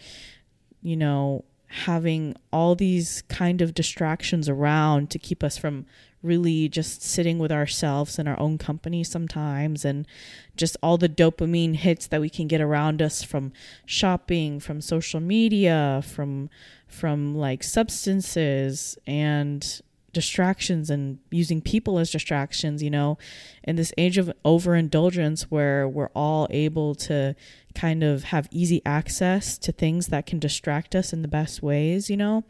you 0.81 0.95
know, 0.95 1.43
having 1.67 2.35
all 2.51 2.75
these 2.75 3.21
kind 3.27 3.61
of 3.61 3.73
distractions 3.73 4.47
around 4.47 5.09
to 5.09 5.19
keep 5.19 5.43
us 5.43 5.57
from 5.57 5.85
really 6.23 6.67
just 6.67 7.01
sitting 7.03 7.37
with 7.37 7.51
ourselves 7.51 8.17
in 8.17 8.27
our 8.27 8.39
own 8.39 8.57
company 8.57 9.03
sometimes 9.03 9.85
and 9.85 10.07
just 10.55 10.75
all 10.81 10.97
the 10.97 11.09
dopamine 11.09 11.75
hits 11.75 12.07
that 12.07 12.19
we 12.21 12.29
can 12.29 12.47
get 12.47 12.59
around 12.59 13.01
us 13.01 13.21
from 13.21 13.51
shopping 13.85 14.59
from 14.59 14.81
social 14.81 15.19
media 15.19 16.01
from 16.05 16.49
from 16.87 17.35
like 17.35 17.63
substances 17.63 18.97
and 19.05 19.81
distractions 20.21 20.89
and 20.89 21.19
using 21.29 21.61
people 21.61 21.99
as 21.99 22.09
distractions 22.09 22.81
you 22.81 22.89
know 22.89 23.19
in 23.63 23.75
this 23.75 23.93
age 23.99 24.17
of 24.17 24.33
overindulgence 24.43 25.43
where 25.51 25.87
we're 25.87 26.09
all 26.15 26.47
able 26.49 26.95
to 26.95 27.35
kind 27.75 28.03
of 28.03 28.23
have 28.23 28.47
easy 28.49 28.81
access 28.83 29.59
to 29.59 29.71
things 29.71 30.07
that 30.07 30.25
can 30.25 30.39
distract 30.39 30.95
us 30.95 31.13
in 31.13 31.21
the 31.21 31.27
best 31.27 31.61
ways 31.61 32.09
you 32.09 32.17
know 32.17 32.43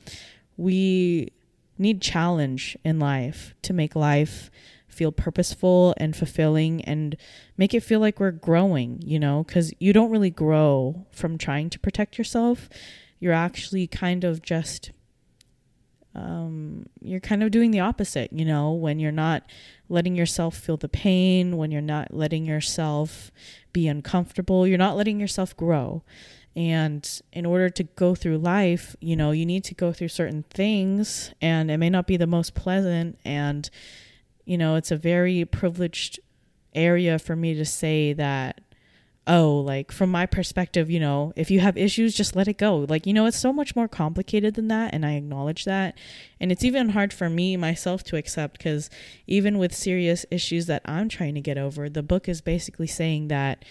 we 0.56 1.28
need 1.78 2.02
challenge 2.02 2.78
in 2.86 3.00
life 3.00 3.54
to 3.62 3.74
make 3.74 3.96
life 3.96 4.50
feel 4.88 5.12
purposeful 5.12 5.94
and 5.98 6.16
fulfilling 6.16 6.84
and 6.86 7.16
make 7.56 7.74
it 7.74 7.82
feel 7.82 8.00
like 8.00 8.20
we're 8.20 8.32
growing, 8.32 9.00
you 9.06 9.20
know, 9.20 9.44
because 9.44 9.72
you 9.78 9.94
don't 9.94 10.10
really 10.10 10.32
grow 10.32 11.06
from 11.12 11.38
trying 11.38 11.70
to 11.70 11.80
protect 11.80 12.18
yourself. 12.18 12.68
You're 13.20 13.34
actually 13.34 13.86
kind 13.86 14.24
of 14.24 14.42
just, 14.42 14.92
um, 16.18 16.88
you're 17.00 17.20
kind 17.20 17.44
of 17.44 17.52
doing 17.52 17.72
the 17.72 17.80
opposite, 17.80 18.34
you 18.34 18.44
know, 18.44 18.74
when 18.74 19.00
you're 19.00 19.12
not 19.12 19.44
letting 19.88 20.16
yourself 20.16 20.58
feel 20.58 20.76
the 20.76 20.90
pain, 20.90 21.58
when 21.58 21.72
you're 21.72 21.82
not 21.82 22.14
letting 22.14 22.46
yourself 22.46 23.32
be 23.72 23.88
uncomfortable, 23.88 24.68
you're 24.68 24.78
not 24.78 24.98
letting 24.98 25.20
yourself 25.20 25.56
grow. 25.56 26.04
And 26.56 27.08
in 27.32 27.46
order 27.46 27.70
to 27.70 27.84
go 27.84 28.16
through 28.16 28.40
life, 28.40 28.96
you 29.00 29.16
know, 29.16 29.30
you 29.30 29.46
need 29.46 29.64
to 29.66 29.76
go 29.76 29.94
through 29.94 30.08
certain 30.08 30.44
things, 30.50 31.32
and 31.40 31.70
it 31.70 31.78
may 31.78 31.92
not 31.92 32.08
be 32.08 32.18
the 32.18 32.26
most 32.26 32.56
pleasant. 32.56 33.20
And, 33.24 33.70
you 34.44 34.58
know, 34.58 34.76
it's 34.76 34.90
a 34.90 34.98
very 34.98 35.46
privileged 35.46 36.20
area 36.74 37.20
for 37.20 37.36
me 37.36 37.54
to 37.54 37.66
say 37.66 38.14
that, 38.14 38.62
oh, 39.28 39.58
like 39.58 39.92
from 39.92 40.10
my 40.10 40.26
perspective, 40.26 40.90
you 40.90 41.00
know, 41.00 41.34
if 41.36 41.52
you 41.52 41.60
have 41.60 41.78
issues, 41.78 42.16
just 42.16 42.36
let 42.36 42.48
it 42.48 42.58
go. 42.58 42.78
Like, 42.90 43.06
you 43.06 43.14
know, 43.14 43.26
it's 43.26 43.38
so 43.38 43.52
much 43.52 43.76
more 43.76 43.88
complicated 43.88 44.56
than 44.56 44.70
that. 44.70 44.94
And 44.94 45.06
I 45.06 45.14
acknowledge 45.14 45.66
that. 45.66 45.98
And 46.40 46.52
it's 46.52 46.64
even 46.64 46.90
hard 46.90 47.14
for 47.14 47.30
me 47.30 47.58
myself 47.58 48.04
to 48.06 48.16
accept 48.16 48.58
because 48.58 48.90
even 49.28 49.58
with 49.58 49.76
serious 49.76 50.26
issues 50.32 50.66
that 50.68 50.82
I'm 50.86 51.10
trying 51.10 51.36
to 51.36 51.42
get 51.42 51.58
over, 51.58 51.90
the 51.90 52.04
book 52.04 52.30
is 52.30 52.42
basically 52.42 52.88
saying 52.88 53.28
that 53.28 53.66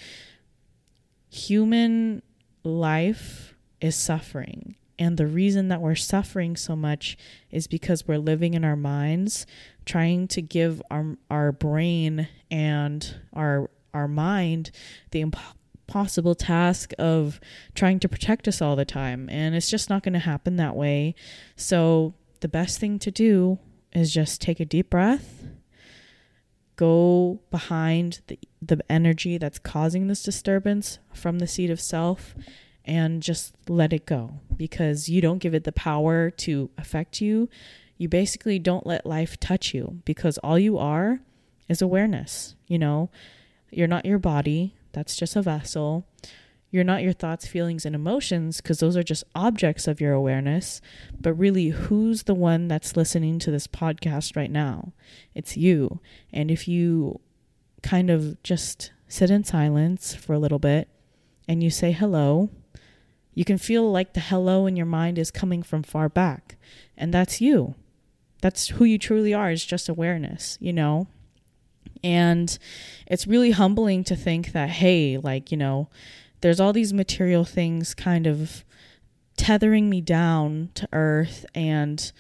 human 1.31 2.23
life 2.63 3.55
is 3.81 3.97
suffering. 3.97 4.77
And 4.99 5.17
the 5.17 5.27
reason 5.27 5.69
that 5.69 5.81
we're 5.81 5.95
suffering 5.95 6.57
so 6.57 6.75
much 6.75 7.19
is 7.51 7.67
because 7.67 8.09
we're 8.09 8.19
living 8.19 8.55
in 8.55 8.65
our 8.65 8.77
minds, 8.77 9.47
trying 9.85 10.27
to 10.29 10.41
give 10.43 10.83
our, 10.91 11.17
our 11.31 11.53
brain 11.53 12.29
and 12.51 13.17
our, 13.35 13.71
our 13.97 14.09
mind 14.09 14.71
the 15.11 15.21
impossible 15.21 16.35
task 16.35 16.93
of 16.99 17.41
trying 17.75 17.99
to 18.01 18.09
protect 18.09 18.47
us 18.47 18.61
all 18.61 18.77
the 18.77 18.85
time. 18.85 19.29
And 19.31 19.55
it's 19.55 19.71
just 19.71 19.91
not 19.91 20.03
going 20.03 20.13
to 20.13 20.19
happen 20.19 20.57
that 20.57 20.77
way. 20.77 21.15
So, 21.57 22.15
the 22.41 22.49
best 22.49 22.79
thing 22.79 22.99
to 22.99 23.11
do 23.11 23.59
is 23.93 24.13
just 24.13 24.43
take 24.43 24.61
a 24.61 24.65
deep 24.67 24.91
breath, 24.91 25.45
go 26.77 27.41
behind 27.51 28.21
the, 28.27 28.39
the 28.61 28.79
energy 28.91 29.39
that's 29.39 29.59
causing 29.59 30.07
this 30.07 30.23
disturbance 30.23 30.99
from 31.15 31.39
the 31.39 31.47
seat 31.47 31.71
of 31.71 31.81
self 31.81 32.35
and 32.85 33.23
just 33.23 33.55
let 33.69 33.93
it 33.93 34.07
go 34.07 34.41
because 34.57 35.09
you 35.09 35.21
don't 35.21 35.39
give 35.39 35.55
it 35.55 35.65
the 35.65 35.73
power 35.73 36.31
to 36.31 36.71
affect 36.79 37.21
you. 37.21 37.49
You 37.97 38.09
basically 38.09 38.59
don't 38.59 38.87
let 38.87 39.07
life 39.07 39.41
touch 39.41 39.73
you 39.73 40.03
because 40.05 40.39
all 40.39 40.59
you 40.59 40.79
are 40.79 41.21
is 41.69 41.81
awareness. 41.83 42.55
You 42.69 42.79
know, 42.79 43.11
you're 43.71 43.87
not 43.87 44.07
your 44.07 44.19
body, 44.19 44.75
that's 44.93 45.17
just 45.17 45.37
a 45.37 45.43
vessel. 45.43 46.07
You're 46.71 46.85
not 46.85 47.03
your 47.03 47.13
thoughts, 47.13 47.47
feelings, 47.47 47.87
and 47.87 47.95
emotions 47.95 48.61
because 48.61 48.81
those 48.81 48.97
are 48.97 49.03
just 49.03 49.25
objects 49.35 49.87
of 49.87 50.01
your 50.01 50.13
awareness. 50.13 50.81
But 51.19 51.35
really, 51.35 51.69
who's 51.69 52.25
the 52.25 52.35
one 52.35 52.69
that's 52.69 52.97
listening 52.97 53.39
to 53.41 53.51
this 53.51 53.67
podcast 53.67 54.37
right 54.37 54.51
now? 54.51 54.93
It's 55.35 55.57
you. 55.57 56.01
And 56.33 56.51
if 56.51 56.67
you 56.67 57.21
kind 57.83 58.11
of 58.11 58.43
just 58.43 58.91
sit 59.09 59.31
in 59.31 59.45
silence 59.45 60.15
for 60.15 60.33
a 60.33 60.39
little 60.39 60.59
bit 60.59 60.89
and 61.47 61.63
you 61.63 61.71
say 61.71 61.93
hello, 61.93 62.51
you 63.33 63.45
can 63.45 63.59
feel 63.59 63.91
like 63.91 64.15
the 64.15 64.21
hello 64.21 64.67
in 64.67 64.77
your 64.77 64.87
mind 64.87 65.19
is 65.19 65.31
coming 65.31 65.63
from 65.63 65.83
far 65.83 66.09
back. 66.09 66.57
And 66.97 67.15
that's 67.15 67.41
you. 67.41 67.75
That's 68.41 68.69
who 68.69 68.85
you 68.85 68.99
truly 68.99 69.33
are, 69.33 69.51
is 69.51 69.65
just 69.65 69.89
awareness, 69.89 70.59
you 70.61 70.73
know? 70.73 71.07
And 72.03 72.59
it's 73.07 73.27
really 73.27 73.51
humbling 73.53 74.05
to 74.05 74.17
think 74.17 74.53
that, 74.53 74.71
hey, 74.71 75.19
like, 75.19 75.51
you 75.51 75.57
know, 75.57 75.89
there's 76.41 76.61
all 76.61 76.73
these 76.73 76.93
material 76.93 77.45
things 77.45 77.95
kind 77.95 78.27
of 78.27 78.65
tethering 79.37 79.91
me 79.91 80.01
down 80.01 80.71
to 80.75 80.89
earth 80.93 81.45
and 81.55 82.13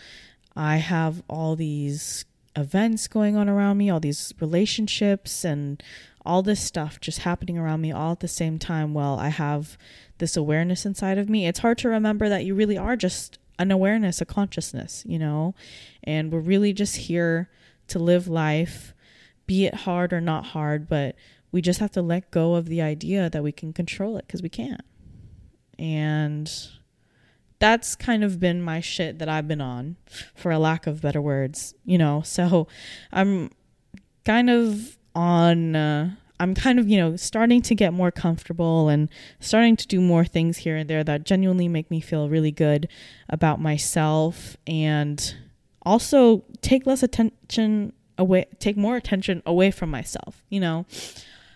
I 0.54 0.76
have 0.76 1.22
all 1.28 1.56
these 1.56 2.24
events 2.56 3.08
going 3.08 3.36
on 3.36 3.48
around 3.48 3.76
me, 3.76 3.90
all 3.90 4.00
these 4.00 4.32
relationships 4.40 5.44
and 5.44 5.82
all 6.24 6.42
this 6.42 6.62
stuff 6.62 7.00
just 7.00 7.20
happening 7.20 7.58
around 7.58 7.80
me 7.80 7.92
all 7.92 8.12
at 8.12 8.20
the 8.20 8.28
same 8.28 8.58
time 8.58 8.94
while 8.94 9.18
I 9.18 9.28
have 9.28 9.78
this 10.18 10.36
awareness 10.36 10.84
inside 10.84 11.18
of 11.18 11.28
me. 11.28 11.46
It's 11.46 11.60
hard 11.60 11.78
to 11.78 11.88
remember 11.88 12.28
that 12.28 12.44
you 12.44 12.54
really 12.54 12.78
are 12.78 12.96
just 12.96 13.38
an 13.58 13.70
awareness, 13.70 14.20
a 14.20 14.24
consciousness, 14.26 15.04
you 15.06 15.18
know? 15.18 15.54
And 16.02 16.32
we're 16.32 16.40
really 16.40 16.72
just 16.72 16.96
here 16.96 17.48
to 17.88 17.98
live 17.98 18.26
life, 18.26 18.94
be 19.46 19.66
it 19.66 19.74
hard 19.74 20.12
or 20.12 20.20
not 20.20 20.46
hard, 20.46 20.88
but 20.88 21.16
we 21.52 21.60
just 21.62 21.80
have 21.80 21.92
to 21.92 22.02
let 22.02 22.30
go 22.30 22.54
of 22.54 22.66
the 22.66 22.82
idea 22.82 23.30
that 23.30 23.42
we 23.42 23.52
can 23.52 23.72
control 23.72 24.16
it 24.16 24.26
because 24.26 24.42
we 24.42 24.48
can't. 24.48 24.82
And 25.78 26.50
that's 27.58 27.94
kind 27.94 28.24
of 28.24 28.40
been 28.40 28.60
my 28.62 28.80
shit 28.80 29.18
that 29.18 29.28
I've 29.28 29.48
been 29.48 29.60
on, 29.60 29.96
for 30.34 30.50
a 30.50 30.58
lack 30.58 30.86
of 30.86 31.00
better 31.00 31.20
words, 31.20 31.74
you 31.84 31.98
know? 31.98 32.22
So 32.22 32.66
I'm 33.12 33.50
kind 34.24 34.50
of 34.50 34.98
on. 35.14 35.76
Uh, 35.76 36.10
I'm 36.38 36.54
kind 36.54 36.78
of, 36.78 36.86
you 36.86 36.98
know, 36.98 37.16
starting 37.16 37.62
to 37.62 37.74
get 37.74 37.94
more 37.94 38.10
comfortable 38.10 38.90
and 38.90 39.08
starting 39.40 39.74
to 39.76 39.86
do 39.86 40.02
more 40.02 40.26
things 40.26 40.58
here 40.58 40.76
and 40.76 40.90
there 40.90 41.02
that 41.02 41.24
genuinely 41.24 41.66
make 41.66 41.90
me 41.90 41.98
feel 41.98 42.28
really 42.28 42.50
good 42.50 42.88
about 43.30 43.58
myself 43.58 44.54
and 44.66 45.34
also 45.80 46.44
take 46.60 46.86
less 46.86 47.02
attention 47.02 47.94
away, 48.18 48.46
take 48.58 48.76
more 48.76 48.96
attention 48.96 49.42
away 49.46 49.70
from 49.70 49.90
myself, 49.90 50.42
you 50.48 50.60
know. 50.60 50.86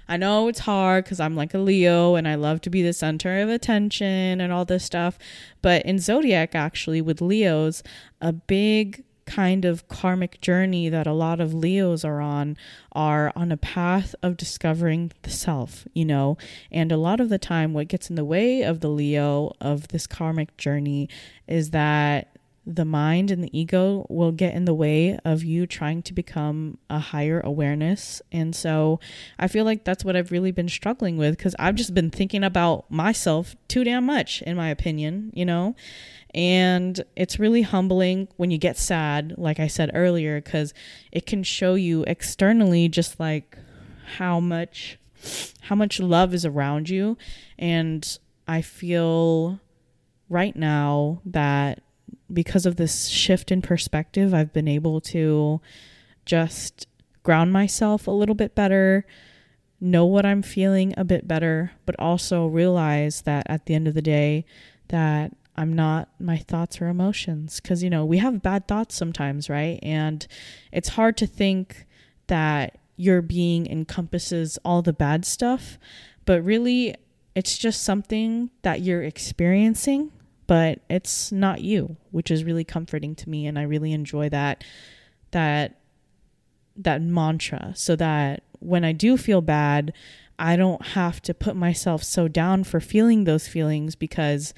I 0.08 0.16
know 0.16 0.48
it's 0.48 0.60
hard 0.60 1.04
because 1.04 1.20
I'm 1.20 1.36
like 1.36 1.54
a 1.54 1.58
Leo 1.58 2.16
and 2.16 2.26
I 2.26 2.34
love 2.34 2.60
to 2.62 2.70
be 2.70 2.82
the 2.82 2.92
center 2.92 3.40
of 3.42 3.48
attention 3.48 4.40
and 4.40 4.52
all 4.52 4.64
this 4.64 4.84
stuff. 4.84 5.16
But 5.62 5.86
in 5.86 6.00
Zodiac, 6.00 6.56
actually, 6.56 7.00
with 7.00 7.20
Leos, 7.20 7.84
a 8.20 8.32
big 8.32 9.04
kind 9.30 9.64
of 9.64 9.86
karmic 9.86 10.40
journey 10.40 10.88
that 10.88 11.06
a 11.06 11.12
lot 11.12 11.38
of 11.40 11.54
Leos 11.54 12.04
are 12.04 12.20
on 12.20 12.56
are 12.92 13.32
on 13.36 13.52
a 13.52 13.56
path 13.56 14.16
of 14.24 14.36
discovering 14.36 15.12
the 15.22 15.30
self, 15.30 15.86
you 15.94 16.04
know. 16.04 16.36
And 16.72 16.90
a 16.90 16.96
lot 16.96 17.20
of 17.20 17.28
the 17.28 17.38
time, 17.38 17.72
what 17.72 17.86
gets 17.86 18.10
in 18.10 18.16
the 18.16 18.24
way 18.24 18.62
of 18.62 18.80
the 18.80 18.88
Leo 18.88 19.52
of 19.60 19.88
this 19.88 20.08
karmic 20.08 20.56
journey 20.56 21.08
is 21.46 21.70
that 21.70 22.36
the 22.66 22.84
mind 22.84 23.30
and 23.30 23.42
the 23.42 23.58
ego 23.58 24.06
will 24.08 24.32
get 24.32 24.54
in 24.54 24.64
the 24.64 24.74
way 24.74 25.18
of 25.24 25.42
you 25.42 25.66
trying 25.66 26.02
to 26.02 26.12
become 26.12 26.78
a 26.88 26.98
higher 26.98 27.40
awareness. 27.40 28.20
And 28.30 28.54
so 28.54 29.00
I 29.38 29.48
feel 29.48 29.64
like 29.64 29.84
that's 29.84 30.04
what 30.04 30.14
I've 30.14 30.30
really 30.30 30.52
been 30.52 30.68
struggling 30.68 31.16
with 31.16 31.36
because 31.36 31.56
I've 31.58 31.74
just 31.74 31.94
been 31.94 32.10
thinking 32.10 32.44
about 32.44 32.90
myself 32.90 33.56
too 33.68 33.82
damn 33.84 34.04
much, 34.04 34.42
in 34.42 34.56
my 34.56 34.68
opinion, 34.68 35.32
you 35.34 35.46
know? 35.46 35.74
And 36.34 37.02
it's 37.16 37.40
really 37.40 37.62
humbling 37.62 38.28
when 38.36 38.50
you 38.50 38.58
get 38.58 38.76
sad, 38.76 39.34
like 39.36 39.58
I 39.58 39.66
said 39.66 39.90
earlier, 39.94 40.40
because 40.40 40.72
it 41.10 41.26
can 41.26 41.42
show 41.42 41.74
you 41.74 42.04
externally 42.06 42.88
just 42.88 43.18
like 43.18 43.58
how 44.16 44.40
much 44.40 44.98
how 45.62 45.74
much 45.74 46.00
love 46.00 46.32
is 46.34 46.46
around 46.46 46.88
you 46.88 47.16
and 47.58 48.18
i 48.48 48.62
feel 48.62 49.60
right 50.28 50.56
now 50.56 51.20
that 51.24 51.82
because 52.32 52.66
of 52.66 52.76
this 52.76 53.08
shift 53.08 53.50
in 53.50 53.62
perspective, 53.62 54.32
I've 54.32 54.52
been 54.52 54.68
able 54.68 55.00
to 55.02 55.60
just 56.24 56.86
ground 57.22 57.52
myself 57.52 58.06
a 58.06 58.10
little 58.12 58.34
bit 58.34 58.54
better, 58.54 59.04
know 59.80 60.04
what 60.04 60.26
I'm 60.26 60.42
feeling 60.42 60.94
a 60.96 61.04
bit 61.04 61.26
better, 61.26 61.72
but 61.86 61.98
also 61.98 62.46
realize 62.46 63.22
that 63.22 63.46
at 63.48 63.66
the 63.66 63.74
end 63.74 63.88
of 63.88 63.94
the 63.94 64.02
day 64.02 64.44
that 64.88 65.34
I'm 65.56 65.72
not 65.74 66.08
my 66.18 66.38
thoughts 66.38 66.80
or 66.80 66.88
emotions 66.88 67.60
cuz 67.60 67.82
you 67.82 67.90
know, 67.90 68.04
we 68.04 68.18
have 68.18 68.42
bad 68.42 68.66
thoughts 68.66 68.94
sometimes, 68.94 69.50
right? 69.50 69.78
And 69.82 70.26
it's 70.72 70.90
hard 70.90 71.16
to 71.18 71.26
think 71.26 71.86
that 72.28 72.78
your 72.96 73.22
being 73.22 73.66
encompasses 73.66 74.58
all 74.64 74.82
the 74.82 74.92
bad 74.92 75.24
stuff, 75.24 75.78
but 76.24 76.44
really 76.44 76.94
it's 77.34 77.56
just 77.56 77.82
something 77.82 78.50
that 78.62 78.82
you're 78.82 79.02
experiencing 79.02 80.12
but 80.50 80.80
it's 80.90 81.30
not 81.30 81.60
you, 81.60 81.96
which 82.10 82.28
is 82.28 82.42
really 82.42 82.64
comforting 82.64 83.14
to 83.14 83.30
me 83.30 83.46
and 83.46 83.56
I 83.56 83.62
really 83.62 83.92
enjoy 83.92 84.28
that 84.30 84.64
that 85.30 85.78
that 86.74 87.00
mantra 87.00 87.72
so 87.76 87.94
that 87.94 88.42
when 88.58 88.84
I 88.84 88.90
do 88.90 89.16
feel 89.16 89.42
bad, 89.42 89.92
I 90.40 90.56
don't 90.56 90.84
have 90.84 91.22
to 91.22 91.34
put 91.34 91.54
myself 91.54 92.02
so 92.02 92.26
down 92.26 92.64
for 92.64 92.80
feeling 92.80 93.22
those 93.22 93.46
feelings 93.46 93.94
because 93.94 94.52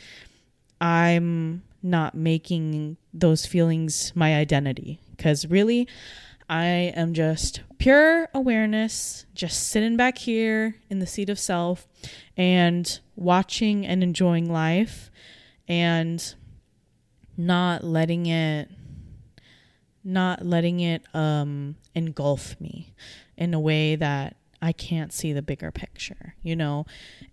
I'm 0.80 1.62
not 1.82 2.14
making 2.14 2.96
those 3.12 3.44
feelings 3.44 4.12
my 4.14 4.34
identity. 4.34 4.98
Because 5.14 5.44
really, 5.44 5.86
I 6.48 6.94
am 6.96 7.12
just 7.12 7.60
pure 7.76 8.30
awareness, 8.32 9.26
just 9.34 9.68
sitting 9.68 9.98
back 9.98 10.16
here 10.16 10.76
in 10.88 11.00
the 11.00 11.06
seat 11.06 11.28
of 11.28 11.38
self 11.38 11.86
and 12.34 12.98
watching 13.14 13.84
and 13.86 14.02
enjoying 14.02 14.50
life 14.50 15.10
and 15.68 16.34
not 17.36 17.82
letting 17.84 18.26
it 18.26 18.68
not 20.04 20.44
letting 20.44 20.80
it 20.80 21.02
um 21.14 21.76
engulf 21.94 22.60
me 22.60 22.92
in 23.36 23.54
a 23.54 23.60
way 23.60 23.96
that 23.96 24.36
I 24.60 24.70
can't 24.70 25.12
see 25.12 25.32
the 25.32 25.42
bigger 25.42 25.72
picture, 25.72 26.36
you 26.40 26.54
know. 26.54 26.86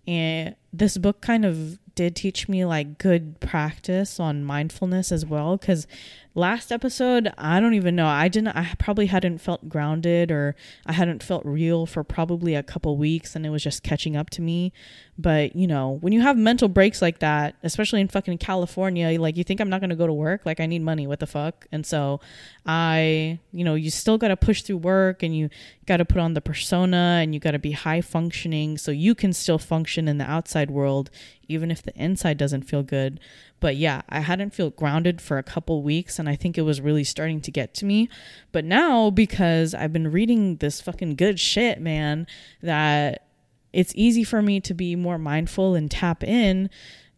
And 0.06 0.56
this 0.72 0.98
book 0.98 1.20
kind 1.20 1.44
of 1.44 1.78
did 2.00 2.16
teach 2.16 2.48
me 2.48 2.64
like 2.64 2.96
good 2.96 3.38
practice 3.40 4.18
on 4.18 4.42
mindfulness 4.42 5.12
as 5.12 5.26
well 5.26 5.58
cuz 5.58 5.86
last 6.34 6.70
episode, 6.70 7.32
I 7.36 7.60
don't 7.60 7.74
even 7.74 7.96
know. 7.96 8.06
I 8.06 8.28
didn't 8.28 8.56
I 8.56 8.74
probably 8.78 9.06
hadn't 9.06 9.38
felt 9.38 9.68
grounded 9.68 10.30
or 10.30 10.54
I 10.86 10.92
hadn't 10.92 11.22
felt 11.22 11.44
real 11.44 11.86
for 11.86 12.04
probably 12.04 12.54
a 12.54 12.62
couple 12.62 12.96
weeks 12.96 13.34
and 13.34 13.44
it 13.44 13.50
was 13.50 13.62
just 13.62 13.82
catching 13.82 14.16
up 14.16 14.30
to 14.30 14.42
me. 14.42 14.72
But, 15.18 15.54
you 15.54 15.66
know, 15.66 15.98
when 16.00 16.14
you 16.14 16.22
have 16.22 16.38
mental 16.38 16.68
breaks 16.68 17.02
like 17.02 17.18
that, 17.18 17.54
especially 17.62 18.00
in 18.00 18.08
fucking 18.08 18.38
California, 18.38 19.20
like 19.20 19.36
you 19.36 19.44
think 19.44 19.60
I'm 19.60 19.68
not 19.68 19.80
going 19.80 19.90
to 19.90 19.96
go 19.96 20.06
to 20.06 20.12
work, 20.12 20.46
like 20.46 20.60
I 20.60 20.66
need 20.66 20.80
money, 20.80 21.06
what 21.06 21.20
the 21.20 21.26
fuck? 21.26 21.66
And 21.70 21.84
so 21.84 22.20
I, 22.64 23.38
you 23.52 23.64
know, 23.64 23.74
you 23.74 23.90
still 23.90 24.16
got 24.16 24.28
to 24.28 24.36
push 24.36 24.62
through 24.62 24.78
work 24.78 25.22
and 25.22 25.36
you 25.36 25.50
got 25.86 25.98
to 25.98 26.06
put 26.06 26.18
on 26.18 26.32
the 26.32 26.40
persona 26.40 27.18
and 27.20 27.34
you 27.34 27.40
got 27.40 27.50
to 27.50 27.58
be 27.58 27.72
high 27.72 28.00
functioning 28.00 28.78
so 28.78 28.90
you 28.90 29.14
can 29.14 29.32
still 29.34 29.58
function 29.58 30.08
in 30.08 30.16
the 30.16 30.30
outside 30.30 30.70
world 30.70 31.10
even 31.50 31.70
if 31.70 31.82
the 31.82 31.94
inside 31.96 32.38
doesn't 32.38 32.62
feel 32.62 32.82
good. 32.82 33.20
But 33.58 33.76
yeah, 33.76 34.02
I 34.08 34.20
hadn't 34.20 34.54
felt 34.54 34.76
grounded 34.76 35.20
for 35.20 35.38
a 35.38 35.42
couple 35.42 35.82
weeks 35.82 36.18
and 36.18 36.28
I 36.28 36.36
think 36.36 36.56
it 36.56 36.62
was 36.62 36.80
really 36.80 37.04
starting 37.04 37.40
to 37.42 37.50
get 37.50 37.74
to 37.74 37.84
me. 37.84 38.08
But 38.52 38.64
now 38.64 39.10
because 39.10 39.74
I've 39.74 39.92
been 39.92 40.10
reading 40.10 40.56
this 40.56 40.80
fucking 40.80 41.16
good 41.16 41.38
shit, 41.40 41.80
man, 41.80 42.26
that 42.62 43.26
it's 43.72 43.92
easy 43.94 44.24
for 44.24 44.42
me 44.42 44.60
to 44.60 44.74
be 44.74 44.96
more 44.96 45.18
mindful 45.18 45.74
and 45.74 45.90
tap 45.90 46.24
in 46.24 46.70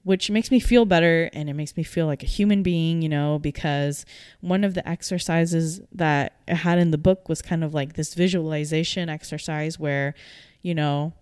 which 0.05 0.31
makes 0.31 0.51
me 0.51 0.59
feel 0.59 0.85
better 0.85 1.31
and 1.33 1.49
it 1.49 1.55
makes 1.55 1.77
me 1.77 1.83
feel 1.83 2.07
like 2.07 2.23
a 2.23 2.27
human 2.27 2.63
being, 2.63 3.03
you 3.03 3.09
know, 3.09 3.39
because 3.39 4.05
one 4.41 4.65
of 4.65 4.75
the 4.75 4.87
exercises 4.89 5.81
that 5.93 6.35
I 6.49 6.55
had 6.55 6.79
in 6.79 6.91
the 6.91 6.99
book 6.99 7.29
was 7.29 7.41
kind 7.41 7.63
of 7.63 7.73
like 7.73 7.95
this 7.95 8.15
visualization 8.15 9.09
exercise 9.09 9.79
where, 9.79 10.15
you 10.61 10.75
know, 10.75 11.13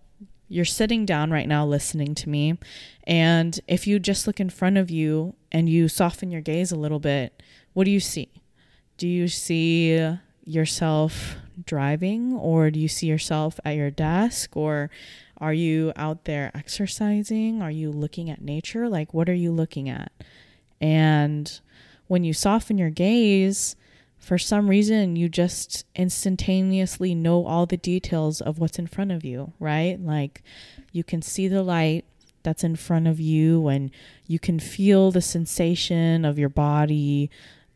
you're 0.51 0.65
sitting 0.65 1.05
down 1.05 1.31
right 1.31 1.47
now 1.47 1.65
listening 1.65 2.13
to 2.13 2.27
me. 2.27 2.57
And 3.05 3.57
if 3.69 3.87
you 3.87 3.99
just 3.99 4.27
look 4.27 4.39
in 4.39 4.49
front 4.49 4.77
of 4.77 4.91
you 4.91 5.33
and 5.49 5.69
you 5.69 5.87
soften 5.87 6.29
your 6.29 6.41
gaze 6.41 6.73
a 6.73 6.77
little 6.77 6.99
bit, 6.99 7.41
what 7.71 7.85
do 7.85 7.91
you 7.91 8.01
see? 8.01 8.29
Do 8.97 9.07
you 9.07 9.29
see 9.29 10.17
yourself 10.43 11.35
driving 11.65 12.33
or 12.35 12.69
do 12.69 12.79
you 12.79 12.89
see 12.89 13.07
yourself 13.07 13.61
at 13.63 13.77
your 13.77 13.91
desk 13.91 14.57
or 14.57 14.89
are 15.37 15.53
you 15.53 15.93
out 15.95 16.25
there 16.25 16.51
exercising? 16.53 17.61
Are 17.61 17.71
you 17.71 17.89
looking 17.89 18.29
at 18.29 18.41
nature? 18.41 18.89
Like, 18.89 19.13
what 19.13 19.29
are 19.29 19.33
you 19.33 19.53
looking 19.53 19.87
at? 19.87 20.11
And 20.81 21.61
when 22.07 22.25
you 22.25 22.33
soften 22.33 22.77
your 22.77 22.89
gaze, 22.89 23.77
for 24.21 24.37
some 24.37 24.69
reason 24.69 25.15
you 25.15 25.27
just 25.27 25.83
instantaneously 25.95 27.15
know 27.15 27.43
all 27.45 27.65
the 27.65 27.75
details 27.75 28.39
of 28.39 28.59
what's 28.59 28.77
in 28.77 28.85
front 28.85 29.11
of 29.11 29.25
you, 29.25 29.51
right? 29.59 29.99
Like 29.99 30.43
you 30.91 31.03
can 31.03 31.23
see 31.23 31.47
the 31.47 31.63
light 31.63 32.05
that's 32.43 32.63
in 32.63 32.75
front 32.75 33.07
of 33.07 33.19
you 33.19 33.67
and 33.67 33.89
you 34.27 34.37
can 34.37 34.59
feel 34.59 35.11
the 35.11 35.21
sensation 35.21 36.23
of 36.23 36.37
your 36.37 36.49
body 36.49 37.29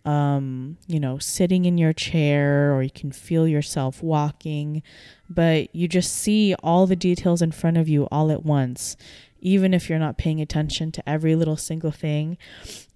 um, 0.06 0.78
you 0.86 1.00
know, 1.00 1.18
sitting 1.18 1.66
in 1.66 1.80
your 1.80 1.92
chair 1.92 2.76
or 2.76 2.84
you 2.84 2.92
can 2.92 3.12
feel 3.12 3.48
yourself 3.48 4.04
walking, 4.04 4.84
but 5.28 5.76
you 5.76 5.88
just 5.88 6.16
see 6.16 6.54
all 6.62 6.86
the 6.86 6.96
details 6.96 7.42
in 7.42 7.52
front 7.52 7.78
of 7.78 7.90
you 7.90 8.08
all 8.12 8.30
at 8.30 8.46
once, 8.46 8.96
even 9.40 9.74
if 9.74 9.90
you're 9.90 9.98
not 9.98 10.20
paying 10.20 10.40
attention 10.40 10.92
to 10.92 11.10
every 11.10 11.36
little 11.36 11.58
single 11.58 11.90
thing 11.90 12.38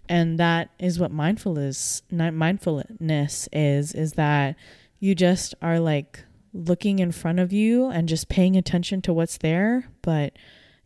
and 0.09 0.37
that 0.39 0.71
is 0.79 0.99
what 0.99 1.11
mindfulness 1.11 2.01
mindfulness 2.11 3.47
is 3.53 3.93
is 3.93 4.13
that 4.13 4.55
you 4.99 5.15
just 5.15 5.55
are 5.61 5.79
like 5.79 6.25
looking 6.51 6.99
in 6.99 7.11
front 7.11 7.39
of 7.39 7.53
you 7.53 7.85
and 7.89 8.09
just 8.09 8.27
paying 8.27 8.57
attention 8.57 9.01
to 9.01 9.13
what's 9.13 9.37
there 9.37 9.87
but 10.01 10.33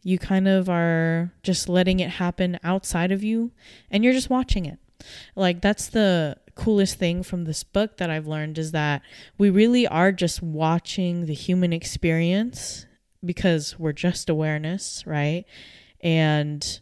you 0.03 0.19
kind 0.19 0.47
of 0.47 0.69
are 0.69 1.31
just 1.41 1.69
letting 1.69 1.99
it 1.99 2.09
happen 2.12 2.59
outside 2.63 3.12
of 3.12 3.23
you 3.23 3.51
and 3.89 4.03
you're 4.03 4.13
just 4.13 4.29
watching 4.29 4.65
it. 4.65 4.77
Like 5.36 5.62
that's 5.62 5.88
the 5.88 6.38
coolest 6.55 6.99
thing 6.99 7.23
from 7.23 7.45
this 7.45 7.63
book 7.63 7.97
that 7.97 8.09
I've 8.09 8.27
learned 8.27 8.57
is 8.57 8.71
that 8.71 9.01
we 9.38 9.49
really 9.49 9.88
are 9.88 10.12
just 10.12 10.41
watching 10.43 11.25
the 11.25 11.33
human 11.33 11.73
experience 11.73 12.86
because 13.25 13.79
we're 13.79 13.93
just 13.93 14.29
awareness, 14.29 15.03
right? 15.07 15.45
And 16.01 16.79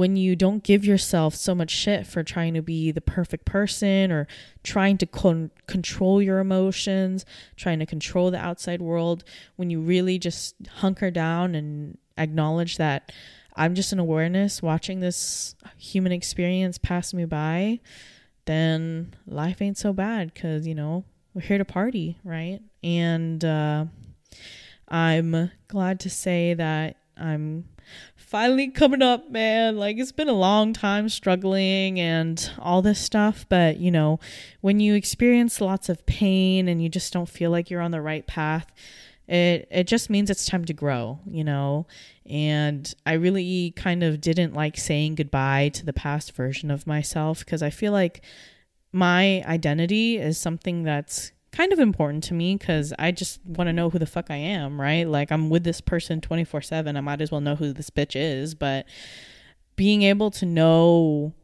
when 0.00 0.16
you 0.16 0.34
don't 0.34 0.64
give 0.64 0.82
yourself 0.82 1.34
so 1.34 1.54
much 1.54 1.70
shit 1.70 2.06
for 2.06 2.22
trying 2.22 2.54
to 2.54 2.62
be 2.62 2.90
the 2.90 3.02
perfect 3.02 3.44
person 3.44 4.10
or 4.10 4.26
trying 4.62 4.96
to 4.96 5.04
con- 5.04 5.50
control 5.66 6.22
your 6.22 6.38
emotions, 6.38 7.26
trying 7.54 7.78
to 7.78 7.84
control 7.84 8.30
the 8.30 8.38
outside 8.38 8.80
world, 8.80 9.22
when 9.56 9.68
you 9.68 9.78
really 9.78 10.18
just 10.18 10.54
hunker 10.76 11.10
down 11.10 11.54
and 11.54 11.98
acknowledge 12.16 12.78
that 12.78 13.12
I'm 13.56 13.74
just 13.74 13.92
an 13.92 13.98
awareness 13.98 14.62
watching 14.62 15.00
this 15.00 15.54
human 15.76 16.12
experience 16.12 16.78
pass 16.78 17.12
me 17.12 17.26
by, 17.26 17.80
then 18.46 19.14
life 19.26 19.60
ain't 19.60 19.76
so 19.76 19.92
bad 19.92 20.32
because, 20.32 20.66
you 20.66 20.74
know, 20.74 21.04
we're 21.34 21.42
here 21.42 21.58
to 21.58 21.66
party, 21.66 22.16
right? 22.24 22.60
And 22.82 23.44
uh, 23.44 23.84
I'm 24.88 25.50
glad 25.68 26.00
to 26.00 26.08
say 26.08 26.54
that 26.54 26.96
I'm 27.20 27.64
finally 28.16 28.68
coming 28.68 29.02
up, 29.02 29.30
man. 29.30 29.76
Like 29.76 29.98
it's 29.98 30.12
been 30.12 30.28
a 30.28 30.32
long 30.32 30.72
time 30.72 31.08
struggling 31.08 32.00
and 32.00 32.50
all 32.58 32.82
this 32.82 33.00
stuff, 33.00 33.46
but 33.48 33.78
you 33.78 33.90
know, 33.90 34.20
when 34.60 34.80
you 34.80 34.94
experience 34.94 35.60
lots 35.60 35.88
of 35.88 36.06
pain 36.06 36.68
and 36.68 36.82
you 36.82 36.88
just 36.88 37.12
don't 37.12 37.28
feel 37.28 37.50
like 37.50 37.70
you're 37.70 37.80
on 37.80 37.90
the 37.90 38.00
right 38.00 38.26
path, 38.26 38.72
it 39.28 39.68
it 39.70 39.84
just 39.84 40.10
means 40.10 40.30
it's 40.30 40.46
time 40.46 40.64
to 40.64 40.72
grow, 40.72 41.20
you 41.26 41.44
know. 41.44 41.86
And 42.26 42.92
I 43.04 43.14
really 43.14 43.72
kind 43.72 44.02
of 44.02 44.20
didn't 44.20 44.54
like 44.54 44.76
saying 44.76 45.16
goodbye 45.16 45.70
to 45.70 45.84
the 45.84 45.92
past 45.92 46.32
version 46.32 46.70
of 46.70 46.86
myself 46.86 47.40
because 47.40 47.62
I 47.62 47.70
feel 47.70 47.92
like 47.92 48.22
my 48.92 49.44
identity 49.44 50.18
is 50.18 50.38
something 50.38 50.82
that's 50.82 51.32
kind 51.52 51.72
of 51.72 51.78
important 51.78 52.24
to 52.24 52.34
me 52.34 52.56
because 52.56 52.92
I 52.98 53.10
just 53.10 53.40
want 53.44 53.68
to 53.68 53.72
know 53.72 53.90
who 53.90 53.98
the 53.98 54.06
fuck 54.06 54.30
I 54.30 54.36
am, 54.36 54.80
right? 54.80 55.06
Like 55.06 55.32
I'm 55.32 55.50
with 55.50 55.64
this 55.64 55.80
person 55.80 56.20
24 56.20 56.62
7. 56.62 56.96
I 56.96 57.00
might 57.00 57.20
as 57.20 57.30
well 57.30 57.40
know 57.40 57.56
who 57.56 57.72
this 57.72 57.90
bitch 57.90 58.12
is. 58.14 58.54
But 58.54 58.86
being 59.76 60.02
able 60.02 60.30
to 60.32 60.46
know 60.46 61.34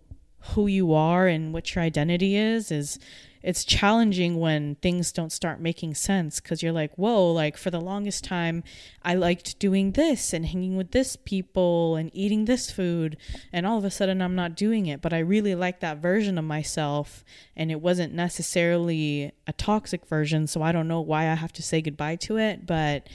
who 0.51 0.66
you 0.66 0.92
are 0.95 1.27
and 1.27 1.53
what 1.53 1.75
your 1.75 1.83
identity 1.83 2.37
is 2.37 2.71
is 2.71 2.99
it's 3.47 3.65
challenging 3.65 4.41
when 4.41 4.75
things 4.75 5.13
don't 5.13 5.31
start 5.31 5.61
making 5.61 5.95
sense 5.95 6.41
because 6.41 6.65
you're 6.65 6.73
like, 6.73 6.93
whoa, 6.97 7.31
like 7.31 7.57
for 7.57 7.71
the 7.71 7.81
longest 7.81 8.25
time, 8.25 8.65
I 9.05 9.15
liked 9.15 9.61
doing 9.61 9.93
this 9.93 10.33
and 10.33 10.45
hanging 10.45 10.77
with 10.77 10.91
this 10.91 11.15
people 11.15 11.95
and 11.95 12.11
eating 12.13 12.47
this 12.47 12.73
food. 12.73 13.17
And 13.53 13.65
all 13.65 13.79
of 13.79 13.85
a 13.85 13.91
sudden, 13.93 14.21
I'm 14.21 14.35
not 14.35 14.57
doing 14.57 14.87
it. 14.87 15.01
But 15.01 15.13
I 15.13 15.21
really 15.21 15.55
like 15.55 15.79
that 15.79 15.99
version 15.99 16.39
of 16.39 16.45
myself. 16.45 17.23
And 17.55 17.71
it 17.71 17.81
wasn't 17.81 18.13
necessarily 18.15 19.31
a 19.47 19.53
toxic 19.53 20.09
version. 20.09 20.49
So 20.49 20.61
I 20.61 20.73
don't 20.73 20.89
know 20.89 21.01
why 21.01 21.31
I 21.31 21.35
have 21.35 21.53
to 21.53 21.63
say 21.63 21.81
goodbye 21.81 22.17
to 22.17 22.39
it. 22.39 22.67
But 22.67 23.09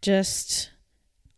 just 0.00 0.72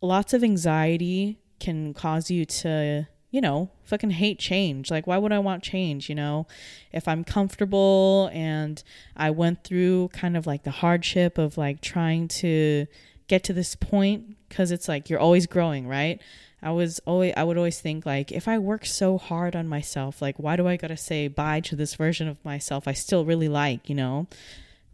lots 0.01 0.33
of 0.33 0.43
anxiety 0.43 1.37
can 1.59 1.93
cause 1.93 2.31
you 2.31 2.45
to 2.45 3.07
you 3.35 3.41
know, 3.41 3.69
fucking 3.83 4.11
hate 4.11 4.39
change. 4.39 4.89
Like, 4.89 5.05
why 5.05 5.17
would 5.17 5.33
I 5.33 5.39
want 5.39 5.61
change? 5.61 6.07
You 6.07 6.15
know, 6.15 6.47
if 6.93 7.05
I'm 7.05 7.25
comfortable 7.25 8.29
and 8.31 8.81
I 9.17 9.31
went 9.31 9.65
through 9.65 10.07
kind 10.13 10.37
of 10.37 10.47
like 10.47 10.63
the 10.63 10.71
hardship 10.71 11.37
of 11.37 11.57
like 11.57 11.81
trying 11.81 12.29
to 12.29 12.85
get 13.27 13.43
to 13.43 13.51
this 13.51 13.75
point, 13.75 14.37
because 14.47 14.71
it's 14.71 14.87
like 14.87 15.09
you're 15.09 15.19
always 15.19 15.47
growing, 15.47 15.85
right? 15.85 16.21
I 16.61 16.71
was 16.71 16.99
always, 16.99 17.33
I 17.35 17.43
would 17.43 17.57
always 17.57 17.81
think 17.81 18.05
like, 18.05 18.31
if 18.31 18.47
I 18.47 18.57
work 18.57 18.85
so 18.85 19.17
hard 19.17 19.53
on 19.53 19.67
myself, 19.67 20.21
like, 20.21 20.39
why 20.39 20.55
do 20.55 20.65
I 20.65 20.77
gotta 20.77 20.95
say 20.95 21.27
bye 21.27 21.59
to 21.59 21.75
this 21.75 21.95
version 21.95 22.29
of 22.29 22.37
myself 22.45 22.87
I 22.87 22.93
still 22.93 23.25
really 23.25 23.49
like, 23.49 23.89
you 23.89 23.95
know? 23.95 24.27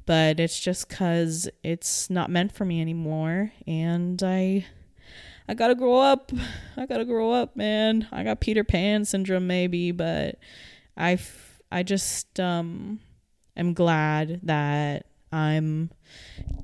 But 0.08 0.40
it's 0.40 0.60
just 0.60 0.90
because 0.90 1.48
it's 1.64 2.10
not 2.10 2.32
meant 2.32 2.54
for 2.54 2.66
me 2.66 2.82
anymore. 2.82 3.52
And 3.68 4.24
I, 4.24 4.66
I 5.48 5.54
gotta 5.54 5.76
grow 5.76 5.98
up. 5.98 6.32
I 6.78 6.86
gotta 6.86 7.06
grow 7.06 7.32
up, 7.32 7.56
man. 7.56 8.08
I 8.12 8.24
got 8.24 8.40
Peter 8.40 8.64
Pan 8.64 9.06
syndrome, 9.06 9.48
maybe, 9.48 9.92
but 9.92 10.38
I, 10.96 11.20
I 11.72 11.84
just 11.84 12.40
um, 12.40 13.00
am 13.56 13.74
glad 13.74 14.40
that 14.44 15.06
I'm 15.32 15.92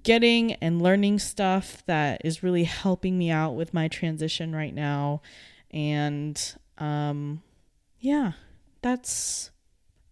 getting 0.03 0.53
and 0.53 0.81
learning 0.81 1.19
stuff 1.19 1.83
that 1.85 2.21
is 2.23 2.43
really 2.43 2.65
helping 2.65 3.17
me 3.17 3.29
out 3.29 3.55
with 3.55 3.73
my 3.73 3.87
transition 3.87 4.55
right 4.55 4.73
now. 4.73 5.21
And 5.71 6.39
um, 6.77 7.41
yeah, 7.99 8.33
that's 8.81 9.51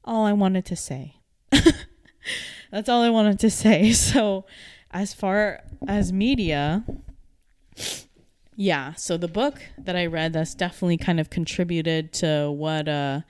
all 0.03 0.25
I 0.25 0.33
wanted 0.33 0.65
to 0.65 0.75
say. 0.75 1.17
that's 2.71 2.89
all 2.89 3.01
I 3.01 3.09
wanted 3.09 3.39
to 3.39 3.49
say. 3.49 3.91
So, 3.93 4.45
as 4.91 5.13
far 5.13 5.61
as 5.87 6.13
media, 6.13 6.85
yeah, 8.55 8.93
so 8.93 9.17
the 9.17 9.27
book 9.27 9.61
that 9.77 9.95
I 9.95 10.05
read 10.05 10.33
that's 10.33 10.55
definitely 10.55 10.97
kind 10.97 11.19
of 11.19 11.29
contributed 11.29 12.13
to 12.13 12.51
what 12.51 12.87
uh 12.87 13.21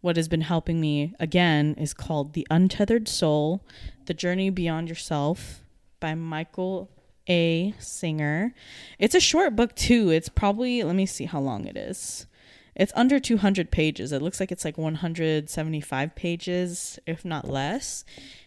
what 0.00 0.16
has 0.16 0.28
been 0.28 0.42
helping 0.42 0.80
me 0.80 1.14
again 1.18 1.74
is 1.78 1.94
called 1.94 2.34
The 2.34 2.46
Untethered 2.50 3.08
Soul: 3.08 3.64
The 4.06 4.14
Journey 4.14 4.50
Beyond 4.50 4.88
Yourself 4.88 5.62
by 6.00 6.14
Michael 6.14 6.90
A. 7.28 7.74
Singer. 7.78 8.54
It's 8.98 9.14
a 9.14 9.20
short 9.20 9.56
book 9.56 9.74
too. 9.74 10.10
It's 10.10 10.28
probably 10.28 10.82
let 10.82 10.96
me 10.96 11.06
see 11.06 11.24
how 11.24 11.40
long 11.40 11.66
it 11.66 11.76
is. 11.76 12.26
It's 12.74 12.92
under 12.96 13.20
200 13.20 13.70
pages. 13.70 14.10
It 14.10 14.20
looks 14.20 14.40
like 14.40 14.50
it's 14.50 14.64
like 14.64 14.76
175 14.76 16.14
pages, 16.16 16.98
if 17.06 17.24
not 17.24 17.48
less. 17.48 18.04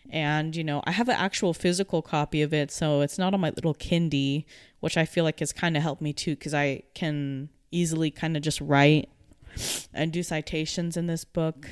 And, 0.09 0.55
you 0.55 0.63
know, 0.63 0.81
I 0.85 0.91
have 0.91 1.09
an 1.09 1.15
actual 1.15 1.53
physical 1.53 2.01
copy 2.01 2.41
of 2.41 2.53
it, 2.53 2.71
so 2.71 3.01
it's 3.01 3.17
not 3.17 3.33
on 3.33 3.39
my 3.39 3.49
little 3.51 3.73
Kindie, 3.73 4.45
which 4.79 4.97
I 4.97 5.05
feel 5.05 5.23
like 5.23 5.39
has 5.39 5.53
kind 5.53 5.75
of 5.75 5.83
helped 5.83 6.01
me 6.01 6.13
too, 6.13 6.35
because 6.35 6.53
I 6.53 6.83
can 6.93 7.49
easily 7.71 8.11
kind 8.11 8.37
of 8.37 8.43
just 8.43 8.61
write 8.61 9.09
and 9.93 10.11
do 10.11 10.21
citations 10.23 10.97
in 10.97 11.07
this 11.07 11.25
book. 11.25 11.67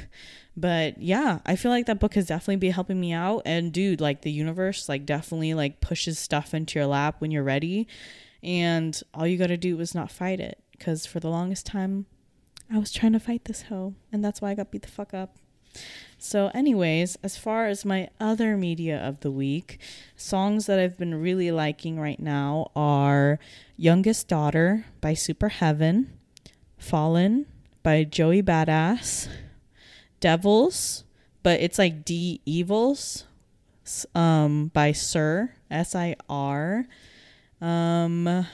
But 0.57 1.01
yeah, 1.01 1.39
I 1.45 1.55
feel 1.55 1.71
like 1.71 1.85
that 1.85 1.99
book 1.99 2.15
has 2.15 2.27
definitely 2.27 2.55
been 2.57 2.71
helping 2.71 2.99
me 2.99 3.11
out. 3.13 3.43
And 3.45 3.71
dude, 3.71 4.01
like 4.01 4.21
the 4.21 4.31
universe, 4.31 4.89
like 4.89 5.05
definitely 5.05 5.53
like 5.53 5.81
pushes 5.81 6.17
stuff 6.17 6.53
into 6.53 6.79
your 6.79 6.87
lap 6.87 7.15
when 7.19 7.31
you're 7.31 7.43
ready. 7.43 7.87
And 8.41 8.99
all 9.13 9.27
you 9.27 9.37
got 9.37 9.47
to 9.47 9.57
do 9.57 9.79
is 9.79 9.93
not 9.93 10.11
fight 10.11 10.39
it. 10.39 10.61
Because 10.71 11.05
for 11.05 11.19
the 11.19 11.29
longest 11.29 11.65
time, 11.65 12.05
I 12.71 12.77
was 12.79 12.91
trying 12.91 13.13
to 13.13 13.19
fight 13.19 13.45
this 13.45 13.63
hoe. 13.63 13.95
And 14.11 14.23
that's 14.23 14.41
why 14.41 14.51
I 14.51 14.55
got 14.55 14.71
beat 14.71 14.81
the 14.81 14.87
fuck 14.87 15.13
up. 15.13 15.37
So, 16.17 16.49
anyways, 16.53 17.17
as 17.21 17.37
far 17.37 17.67
as 17.67 17.85
my 17.85 18.09
other 18.19 18.57
media 18.57 18.97
of 18.97 19.19
the 19.19 19.29
week, 19.29 19.79
songs 20.15 20.65
that 20.65 20.79
I've 20.79 20.97
been 20.97 21.21
really 21.21 21.51
liking 21.51 21.99
right 21.99 22.19
now 22.19 22.71
are 22.75 23.37
Youngest 23.77 24.27
Daughter 24.27 24.85
by 25.01 25.13
Superheaven, 25.13 26.07
Fallen 26.77 27.45
by 27.83 28.03
Joey 28.03 28.41
Badass, 28.41 29.27
Devils, 30.19 31.03
but 31.43 31.59
it's 31.59 31.77
like 31.77 32.03
D 32.03 32.41
Evils 32.45 33.25
um, 34.15 34.71
by 34.73 34.91
Sir, 34.91 35.53
S 35.69 35.93
I 35.93 36.15
R. 36.27 36.87
Um, 37.61 38.47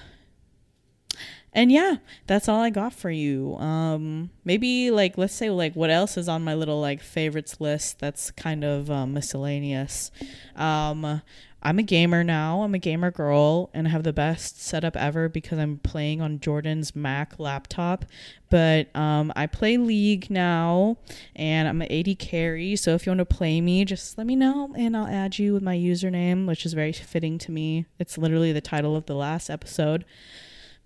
and 1.54 1.72
yeah 1.72 1.98
that's 2.28 2.48
all 2.48 2.62
i 2.62 2.70
got 2.70 2.94
for 2.94 3.12
you. 3.12 3.56
Um 3.58 4.30
maybe 4.46 4.92
like 4.92 5.18
let's 5.18 5.34
say 5.34 5.50
like 5.50 5.76
what 5.76 5.90
else 5.90 6.18
is 6.18 6.30
on 6.30 6.44
my 6.44 6.54
little 6.54 6.80
like 6.80 7.02
favorites 7.02 7.60
list 7.60 8.00
that's 8.00 8.32
kind 8.32 8.64
of 8.64 8.90
um, 8.90 9.14
miscellaneous? 9.14 10.12
Um 10.56 11.22
i'm 11.64 11.78
a 11.78 11.84
gamer 11.84 12.24
now. 12.24 12.62
I'm 12.62 12.74
a 12.74 12.80
gamer 12.80 13.12
girl 13.12 13.70
and 13.74 13.86
i 13.86 13.92
have 13.92 14.04
the 14.04 14.14
best 14.14 14.62
setup 14.62 14.96
ever 14.96 15.28
because 15.28 15.60
i'm 15.60 15.78
playing 15.80 16.22
on 16.22 16.40
jordan's 16.40 16.96
mac 16.96 17.38
laptop. 17.38 18.06
But 18.50 18.96
um 18.96 19.34
i 19.36 19.46
play 19.46 19.76
league 19.76 20.30
now 20.30 20.98
and 21.36 21.68
i'm 21.68 21.82
an 21.82 21.92
AD 21.92 22.18
carry. 22.18 22.78
So 22.78 22.94
if 22.96 23.06
you 23.06 23.10
want 23.10 23.20
to 23.20 23.26
play 23.26 23.60
me 23.60 23.84
just 23.84 24.18
let 24.18 24.26
me 24.26 24.38
know 24.38 24.74
and 24.78 24.96
i'll 24.96 25.08
add 25.08 25.38
you 25.38 25.54
with 25.54 25.64
my 25.64 25.76
username 25.76 26.48
which 26.48 26.66
is 26.66 26.72
very 26.74 26.94
fitting 26.94 27.38
to 27.40 27.52
me. 27.52 27.88
It's 28.00 28.18
literally 28.18 28.54
the 28.54 28.62
title 28.62 28.96
of 28.96 29.06
the 29.06 29.16
last 29.16 29.50
episode 29.50 30.06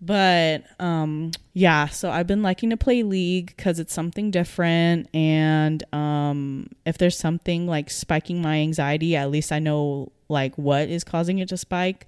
but 0.02 0.64
um 0.80 1.32
yeah 1.54 1.88
so 1.88 2.12
i've 2.12 2.28
been 2.28 2.44
liking 2.44 2.70
to 2.70 2.78
play 2.78 3.02
league 3.02 3.54
because 3.56 3.80
it's 3.80 3.94
something 3.94 4.30
different 4.30 5.08
and 5.14 5.84
um 5.94 6.68
if 6.86 6.98
there's 6.98 7.18
something 7.18 7.66
like 7.66 7.90
spiking 7.90 8.42
my 8.42 8.58
anxiety 8.58 9.16
at 9.16 9.32
least 9.32 9.52
i 9.52 9.60
know 9.60 10.12
like 10.28 10.56
what 10.58 10.90
is 10.90 11.04
causing 11.04 11.40
it 11.40 11.48
to 11.48 11.58
spike 11.58 12.06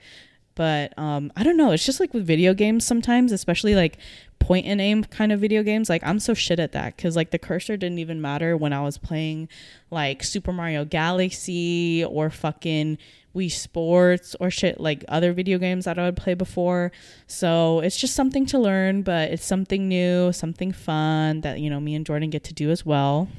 But 0.57 0.97
um, 0.97 1.31
I 1.35 1.43
don't 1.43 1.55
know. 1.55 1.71
It's 1.71 1.85
just 1.85 1.99
like 1.99 2.15
with 2.15 2.25
video 2.25 2.55
games 2.55 2.83
sometimes, 2.83 3.31
especially 3.31 3.75
like 3.75 3.99
point 4.39 4.65
and 4.65 4.81
aim 4.81 5.03
kind 5.03 5.31
of 5.31 5.39
video 5.39 5.61
games. 5.61 5.87
Like 5.87 6.01
I'm 6.03 6.19
so 6.19 6.33
shit 6.33 6.59
at 6.59 6.71
that 6.71 6.95
because 6.95 7.15
like 7.15 7.29
the 7.29 7.37
cursor 7.37 7.77
didn't 7.77 7.99
even 7.99 8.19
matter 8.19 8.57
when 8.57 8.73
I 8.73 8.81
was 8.81 8.97
playing 8.97 9.49
like 9.91 10.23
Super 10.23 10.51
Mario 10.51 10.83
Galaxy 10.83 12.03
or 12.03 12.31
fucking 12.31 12.97
Wii 13.35 13.51
Sports 13.51 14.35
or 14.39 14.49
shit 14.49 14.79
like 14.79 15.05
other 15.07 15.31
video 15.31 15.59
games 15.59 15.85
that 15.85 15.99
I 15.99 16.05
would 16.05 16.17
play 16.17 16.33
before. 16.33 16.91
So 17.27 17.79
it's 17.81 17.97
just 17.97 18.15
something 18.15 18.47
to 18.47 18.57
learn, 18.57 19.03
but 19.03 19.29
it's 19.29 19.45
something 19.45 19.87
new, 19.87 20.33
something 20.33 20.71
fun 20.71 21.41
that 21.41 21.59
you 21.59 21.69
know 21.69 21.79
me 21.79 21.93
and 21.93 22.03
Jordan 22.03 22.31
get 22.31 22.43
to 22.45 22.53
do 22.55 22.71
as 22.71 22.83
well. 22.83 23.29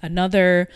Another 0.00 0.70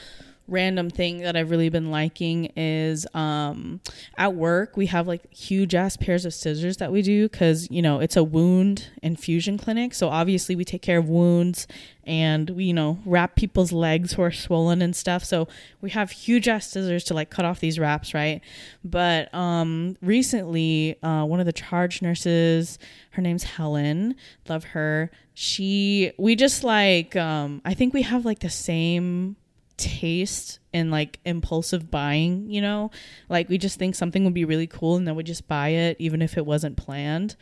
random 0.48 0.88
thing 0.88 1.18
that 1.18 1.36
I've 1.36 1.50
really 1.50 1.68
been 1.68 1.90
liking 1.90 2.46
is 2.56 3.06
um, 3.14 3.80
at 4.16 4.34
work 4.34 4.76
we 4.76 4.86
have 4.86 5.06
like 5.06 5.32
huge 5.32 5.74
ass 5.74 5.96
pairs 5.96 6.24
of 6.24 6.32
scissors 6.32 6.78
that 6.78 6.90
we 6.90 7.02
do 7.02 7.28
because 7.28 7.70
you 7.70 7.82
know 7.82 8.00
it's 8.00 8.16
a 8.16 8.24
wound 8.24 8.90
infusion 9.02 9.58
clinic. 9.58 9.94
So 9.94 10.08
obviously 10.08 10.56
we 10.56 10.64
take 10.64 10.82
care 10.82 10.98
of 10.98 11.08
wounds 11.08 11.66
and 12.04 12.50
we 12.50 12.64
you 12.64 12.74
know 12.74 12.98
wrap 13.04 13.36
people's 13.36 13.72
legs 13.72 14.14
who 14.14 14.22
are 14.22 14.32
swollen 14.32 14.80
and 14.80 14.96
stuff. 14.96 15.22
So 15.24 15.48
we 15.80 15.90
have 15.90 16.10
huge 16.10 16.48
ass 16.48 16.68
scissors 16.68 17.04
to 17.04 17.14
like 17.14 17.30
cut 17.30 17.44
off 17.44 17.60
these 17.60 17.78
wraps, 17.78 18.14
right? 18.14 18.40
But 18.82 19.32
um, 19.34 19.96
recently 20.00 20.96
uh, 21.02 21.24
one 21.24 21.40
of 21.40 21.46
the 21.46 21.52
charge 21.52 22.00
nurses, 22.00 22.78
her 23.10 23.22
name's 23.22 23.44
Helen, 23.44 24.14
love 24.48 24.64
her. 24.64 25.10
She 25.34 26.12
we 26.16 26.34
just 26.34 26.64
like 26.64 27.14
um, 27.16 27.60
I 27.64 27.74
think 27.74 27.92
we 27.92 28.02
have 28.02 28.24
like 28.24 28.40
the 28.40 28.50
same 28.50 29.36
taste 29.78 30.58
and 30.74 30.90
like 30.90 31.18
impulsive 31.24 31.90
buying, 31.90 32.50
you 32.50 32.60
know? 32.60 32.90
Like 33.28 33.48
we 33.48 33.56
just 33.56 33.78
think 33.78 33.94
something 33.94 34.24
would 34.24 34.34
be 34.34 34.44
really 34.44 34.66
cool 34.66 34.96
and 34.96 35.06
then 35.06 35.14
we 35.14 35.22
just 35.22 35.48
buy 35.48 35.68
it 35.68 35.96
even 35.98 36.20
if 36.20 36.36
it 36.36 36.44
wasn't 36.44 36.76
planned. 36.76 37.36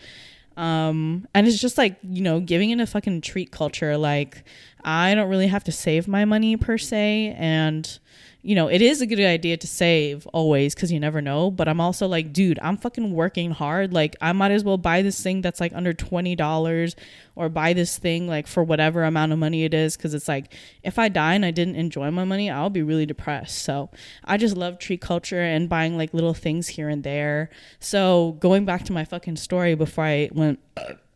Um 0.56 1.26
and 1.34 1.46
it's 1.46 1.60
just 1.60 1.76
like, 1.76 1.98
you 2.02 2.22
know, 2.22 2.40
giving 2.40 2.70
in 2.70 2.80
a 2.80 2.86
fucking 2.86 3.22
treat 3.22 3.50
culture 3.50 3.96
like 3.96 4.44
I 4.84 5.14
don't 5.14 5.28
really 5.28 5.48
have 5.48 5.64
to 5.64 5.72
save 5.72 6.06
my 6.06 6.24
money 6.24 6.56
per 6.56 6.78
se 6.78 7.34
and 7.36 7.98
you 8.46 8.54
know, 8.54 8.68
it 8.68 8.80
is 8.80 9.00
a 9.00 9.06
good 9.06 9.18
idea 9.18 9.56
to 9.56 9.66
save 9.66 10.24
always 10.28 10.72
because 10.72 10.92
you 10.92 11.00
never 11.00 11.20
know. 11.20 11.50
But 11.50 11.66
I'm 11.66 11.80
also 11.80 12.06
like, 12.06 12.32
dude, 12.32 12.60
I'm 12.62 12.76
fucking 12.76 13.12
working 13.12 13.50
hard. 13.50 13.92
Like, 13.92 14.14
I 14.20 14.30
might 14.30 14.52
as 14.52 14.62
well 14.62 14.78
buy 14.78 15.02
this 15.02 15.20
thing 15.20 15.40
that's 15.40 15.60
like 15.60 15.72
under 15.74 15.92
$20 15.92 16.94
or 17.34 17.48
buy 17.48 17.72
this 17.72 17.98
thing 17.98 18.28
like 18.28 18.46
for 18.46 18.62
whatever 18.62 19.02
amount 19.02 19.32
of 19.32 19.40
money 19.40 19.64
it 19.64 19.74
is. 19.74 19.96
Cause 19.96 20.14
it's 20.14 20.28
like, 20.28 20.54
if 20.84 20.96
I 20.96 21.08
die 21.08 21.34
and 21.34 21.44
I 21.44 21.50
didn't 21.50 21.74
enjoy 21.74 22.08
my 22.12 22.22
money, 22.22 22.48
I'll 22.48 22.70
be 22.70 22.84
really 22.84 23.04
depressed. 23.04 23.58
So 23.58 23.90
I 24.22 24.36
just 24.36 24.56
love 24.56 24.78
tree 24.78 24.96
culture 24.96 25.42
and 25.42 25.68
buying 25.68 25.96
like 25.96 26.14
little 26.14 26.34
things 26.34 26.68
here 26.68 26.88
and 26.88 27.02
there. 27.02 27.50
So 27.80 28.36
going 28.38 28.64
back 28.64 28.84
to 28.84 28.92
my 28.92 29.04
fucking 29.04 29.36
story 29.36 29.74
before 29.74 30.04
I 30.04 30.30
went 30.32 30.60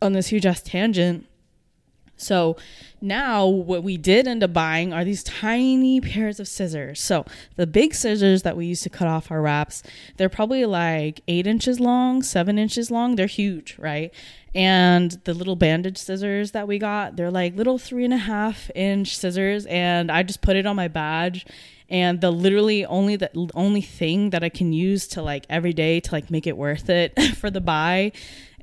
on 0.01 0.11
this 0.11 0.27
huge 0.27 0.45
ass 0.45 0.61
tangent 0.61 1.25
so 2.21 2.57
now 3.01 3.47
what 3.47 3.83
we 3.83 3.97
did 3.97 4.27
end 4.27 4.43
up 4.43 4.53
buying 4.53 4.93
are 4.93 5.03
these 5.03 5.23
tiny 5.23 5.99
pairs 5.99 6.39
of 6.39 6.47
scissors. 6.47 7.01
So 7.01 7.25
the 7.55 7.65
big 7.65 7.95
scissors 7.95 8.43
that 8.43 8.55
we 8.55 8.67
used 8.67 8.83
to 8.83 8.89
cut 8.89 9.07
off 9.07 9.31
our 9.31 9.41
wraps, 9.41 9.81
they're 10.17 10.29
probably 10.29 10.65
like 10.65 11.21
eight 11.27 11.47
inches 11.47 11.79
long, 11.79 12.21
seven 12.21 12.59
inches 12.59 12.91
long. 12.91 13.15
They're 13.15 13.27
huge, 13.27 13.77
right? 13.79 14.13
And 14.53 15.11
the 15.23 15.33
little 15.33 15.55
bandage 15.55 15.97
scissors 15.97 16.51
that 16.51 16.67
we 16.67 16.77
got, 16.77 17.15
they're 17.15 17.31
like 17.31 17.55
little 17.55 17.79
three 17.79 18.05
and 18.05 18.13
a 18.13 18.17
half 18.17 18.69
inch 18.75 19.17
scissors. 19.17 19.65
And 19.65 20.11
I 20.11 20.23
just 20.23 20.41
put 20.41 20.55
it 20.55 20.65
on 20.65 20.75
my 20.75 20.87
badge 20.87 21.45
and 21.89 22.21
the 22.21 22.31
literally 22.31 22.85
only 22.85 23.15
the 23.17 23.29
only 23.53 23.81
thing 23.81 24.29
that 24.29 24.43
I 24.43 24.49
can 24.49 24.71
use 24.73 25.07
to 25.09 25.21
like 25.21 25.45
every 25.49 25.73
day 25.73 25.99
to 25.99 26.11
like 26.11 26.31
make 26.31 26.47
it 26.47 26.55
worth 26.55 26.89
it 26.89 27.19
for 27.35 27.51
the 27.51 27.61
buy 27.61 28.13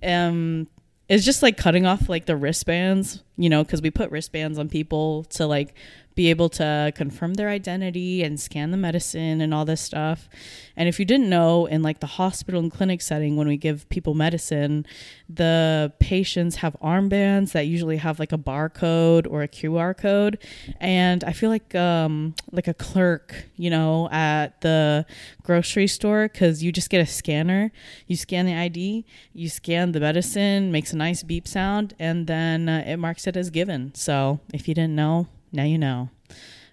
um 0.03 0.67
it's 1.09 1.25
just 1.25 1.43
like 1.43 1.57
cutting 1.57 1.87
off 1.87 2.09
like 2.09 2.27
the 2.27 2.37
wristbands, 2.37 3.23
you 3.37 3.49
know, 3.49 3.65
because 3.65 3.81
we 3.81 3.91
put 3.91 4.11
wristbands 4.11 4.59
on 4.59 4.69
people 4.69 5.25
to 5.25 5.47
like 5.47 5.75
be 6.19 6.31
able 6.31 6.49
to 6.49 6.93
confirm 6.97 7.35
their 7.35 7.49
identity 7.49 8.25
and 8.25 8.41
scan 8.41 8.73
the 8.73 8.77
medicine 8.77 9.41
and 9.41 9.55
all 9.55 9.65
this 9.65 9.81
stuff. 9.81 10.29
And 10.77 10.89
if 10.89 10.99
you 10.99 11.05
didn't 11.05 11.31
know, 11.31 11.67
in 11.67 11.81
like 11.81 12.01
the 12.01 12.09
hospital 12.09 12.61
and 12.61 12.73
clinic 12.73 13.03
setting, 13.03 13.37
when 13.37 13.47
we 13.47 13.57
give 13.57 13.89
people 13.89 14.15
medicine, 14.15 14.85
the 15.29 15.93
patients 16.01 16.57
have 16.57 16.77
armbands 16.83 17.53
that 17.53 17.69
usually 17.69 17.99
have 17.99 18.19
like 18.19 18.33
a 18.33 18.37
barcode 18.37 19.31
or 19.31 19.45
a 19.45 19.49
QR 19.49 19.97
code. 19.97 20.39
And 20.81 21.23
I 21.23 21.33
feel 21.33 21.51
like 21.51 21.73
um, 21.77 22.35
like 22.51 22.67
a 22.67 22.75
clerk, 22.75 23.45
you 23.55 23.71
know, 23.71 24.09
at 24.11 24.61
the 24.61 25.07
grocery 25.45 25.87
store, 25.87 26.27
because 26.27 26.65
you 26.65 26.73
just 26.73 26.91
get 26.91 27.01
a 27.01 27.07
scanner. 27.07 27.71
You 28.09 28.17
scan 28.17 28.45
the 28.45 28.57
ID, 28.57 29.07
you 29.33 29.49
scan 29.49 29.93
the 29.93 30.01
medicine, 30.01 30.73
makes 30.73 30.93
a 30.93 30.97
nice 30.97 31.23
beep 31.23 31.47
sound, 31.47 31.95
and 32.01 32.27
then 32.27 32.69
uh, 32.69 32.83
it 32.85 32.97
marks 32.97 33.29
it 33.29 33.37
as 33.37 33.51
given. 33.51 33.95
So 33.95 34.41
if 34.53 34.67
you 34.67 34.75
didn't 34.75 34.97
know, 34.97 35.29
now 35.53 35.65
you 35.65 35.79
know. 35.79 36.11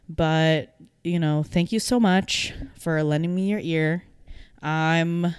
But, 0.07 0.75
you 1.03 1.19
know, 1.19 1.43
thank 1.43 1.71
you 1.71 1.79
so 1.79 1.99
much 1.99 2.53
for 2.77 3.01
lending 3.03 3.33
me 3.33 3.49
your 3.49 3.59
ear. 3.59 4.03
I'm 4.61 5.35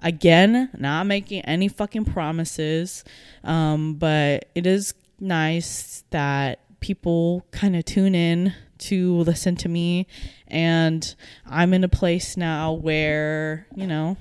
again 0.00 0.70
not 0.76 1.06
making 1.06 1.42
any 1.42 1.68
fucking 1.68 2.04
promises 2.04 3.04
um, 3.44 3.94
but 3.94 4.48
it 4.54 4.66
is 4.66 4.94
nice 5.18 6.04
that 6.10 6.60
people 6.80 7.44
kind 7.50 7.74
of 7.74 7.84
tune 7.84 8.14
in 8.14 8.54
to 8.78 9.16
listen 9.16 9.56
to 9.56 9.68
me 9.68 10.06
and 10.46 11.16
i'm 11.46 11.74
in 11.74 11.82
a 11.82 11.88
place 11.88 12.36
now 12.36 12.72
where 12.72 13.66
you 13.74 13.86
know 13.86 14.16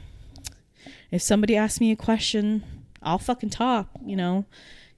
if 1.11 1.21
somebody 1.21 1.55
asks 1.55 1.79
me 1.79 1.91
a 1.91 1.95
question 1.95 2.63
i'll 3.03 3.19
fucking 3.19 3.51
talk 3.51 3.87
you 4.03 4.15
know 4.15 4.45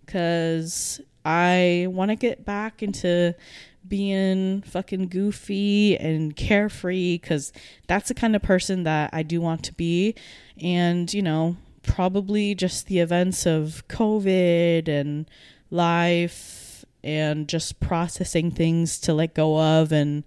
because 0.06 1.02
I 1.30 1.86
want 1.90 2.10
to 2.10 2.16
get 2.16 2.44
back 2.44 2.82
into 2.82 3.36
being 3.88 4.64
fucking 4.64 5.10
goofy 5.10 5.96
and 5.96 6.36
carefree 6.36 7.20
because 7.20 7.54
that's 7.88 8.08
the 8.08 8.16
kind 8.16 8.36
of 8.36 8.42
person 8.42 8.82
that 8.84 9.12
I 9.14 9.22
do 9.22 9.40
want 9.40 9.64
to 9.66 9.74
be. 9.74 10.16
And, 10.60 11.14
you 11.14 11.22
know, 11.22 11.58
probably 11.84 12.56
just 12.56 12.88
the 12.88 12.98
events 12.98 13.46
of 13.46 13.88
COVID 13.88 14.88
and 14.88 15.30
life 15.70 16.84
and 17.04 17.48
just 17.48 17.80
processing 17.80 18.50
things 18.50 19.00
to 19.02 19.14
let 19.14 19.36
go 19.36 19.60
of 19.60 19.92
and 19.92 20.24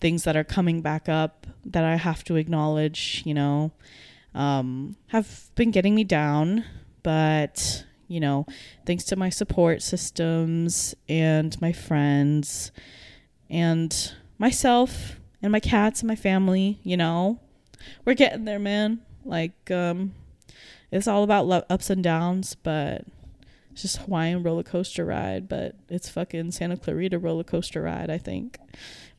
things 0.00 0.24
that 0.24 0.36
are 0.36 0.44
coming 0.44 0.80
back 0.80 1.10
up 1.10 1.46
that 1.66 1.84
I 1.84 1.96
have 1.96 2.24
to 2.24 2.36
acknowledge, 2.36 3.22
you 3.26 3.34
know, 3.34 3.72
um, 4.34 4.96
have 5.08 5.50
been 5.56 5.72
getting 5.72 5.94
me 5.94 6.04
down. 6.04 6.64
But 7.02 7.84
you 8.08 8.20
know, 8.20 8.46
thanks 8.86 9.04
to 9.04 9.16
my 9.16 9.28
support 9.28 9.82
systems 9.82 10.94
and 11.08 11.60
my 11.60 11.72
friends 11.72 12.72
and 13.50 14.14
myself 14.38 15.20
and 15.42 15.52
my 15.52 15.60
cats 15.60 16.00
and 16.00 16.08
my 16.08 16.16
family, 16.16 16.80
you 16.82 16.96
know, 16.96 17.38
we're 18.04 18.14
getting 18.14 18.44
there, 18.44 18.58
man. 18.58 19.00
Like, 19.24 19.70
um, 19.70 20.14
it's 20.90 21.06
all 21.06 21.22
about 21.22 21.46
lo- 21.46 21.64
ups 21.68 21.90
and 21.90 22.02
downs, 22.02 22.54
but 22.54 23.04
it's 23.70 23.82
just 23.82 23.98
Hawaiian 23.98 24.42
roller 24.42 24.62
coaster 24.62 25.04
ride, 25.04 25.48
but 25.48 25.76
it's 25.88 26.08
fucking 26.08 26.50
Santa 26.52 26.76
Clarita 26.76 27.18
roller 27.18 27.44
coaster 27.44 27.82
ride, 27.82 28.10
I 28.10 28.18
think. 28.18 28.58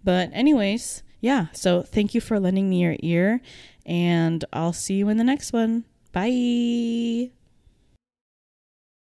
But, 0.03 0.31
anyways, 0.33 1.03
yeah, 1.21 1.47
so 1.53 1.81
thank 1.81 2.13
you 2.13 2.21
for 2.21 2.39
lending 2.39 2.69
me 2.69 2.81
your 2.81 2.95
ear, 2.99 3.41
and 3.85 4.43
I'll 4.51 4.73
see 4.73 4.95
you 4.95 5.09
in 5.09 5.17
the 5.17 5.23
next 5.23 5.53
one. 5.53 5.85
Bye. 6.11 7.31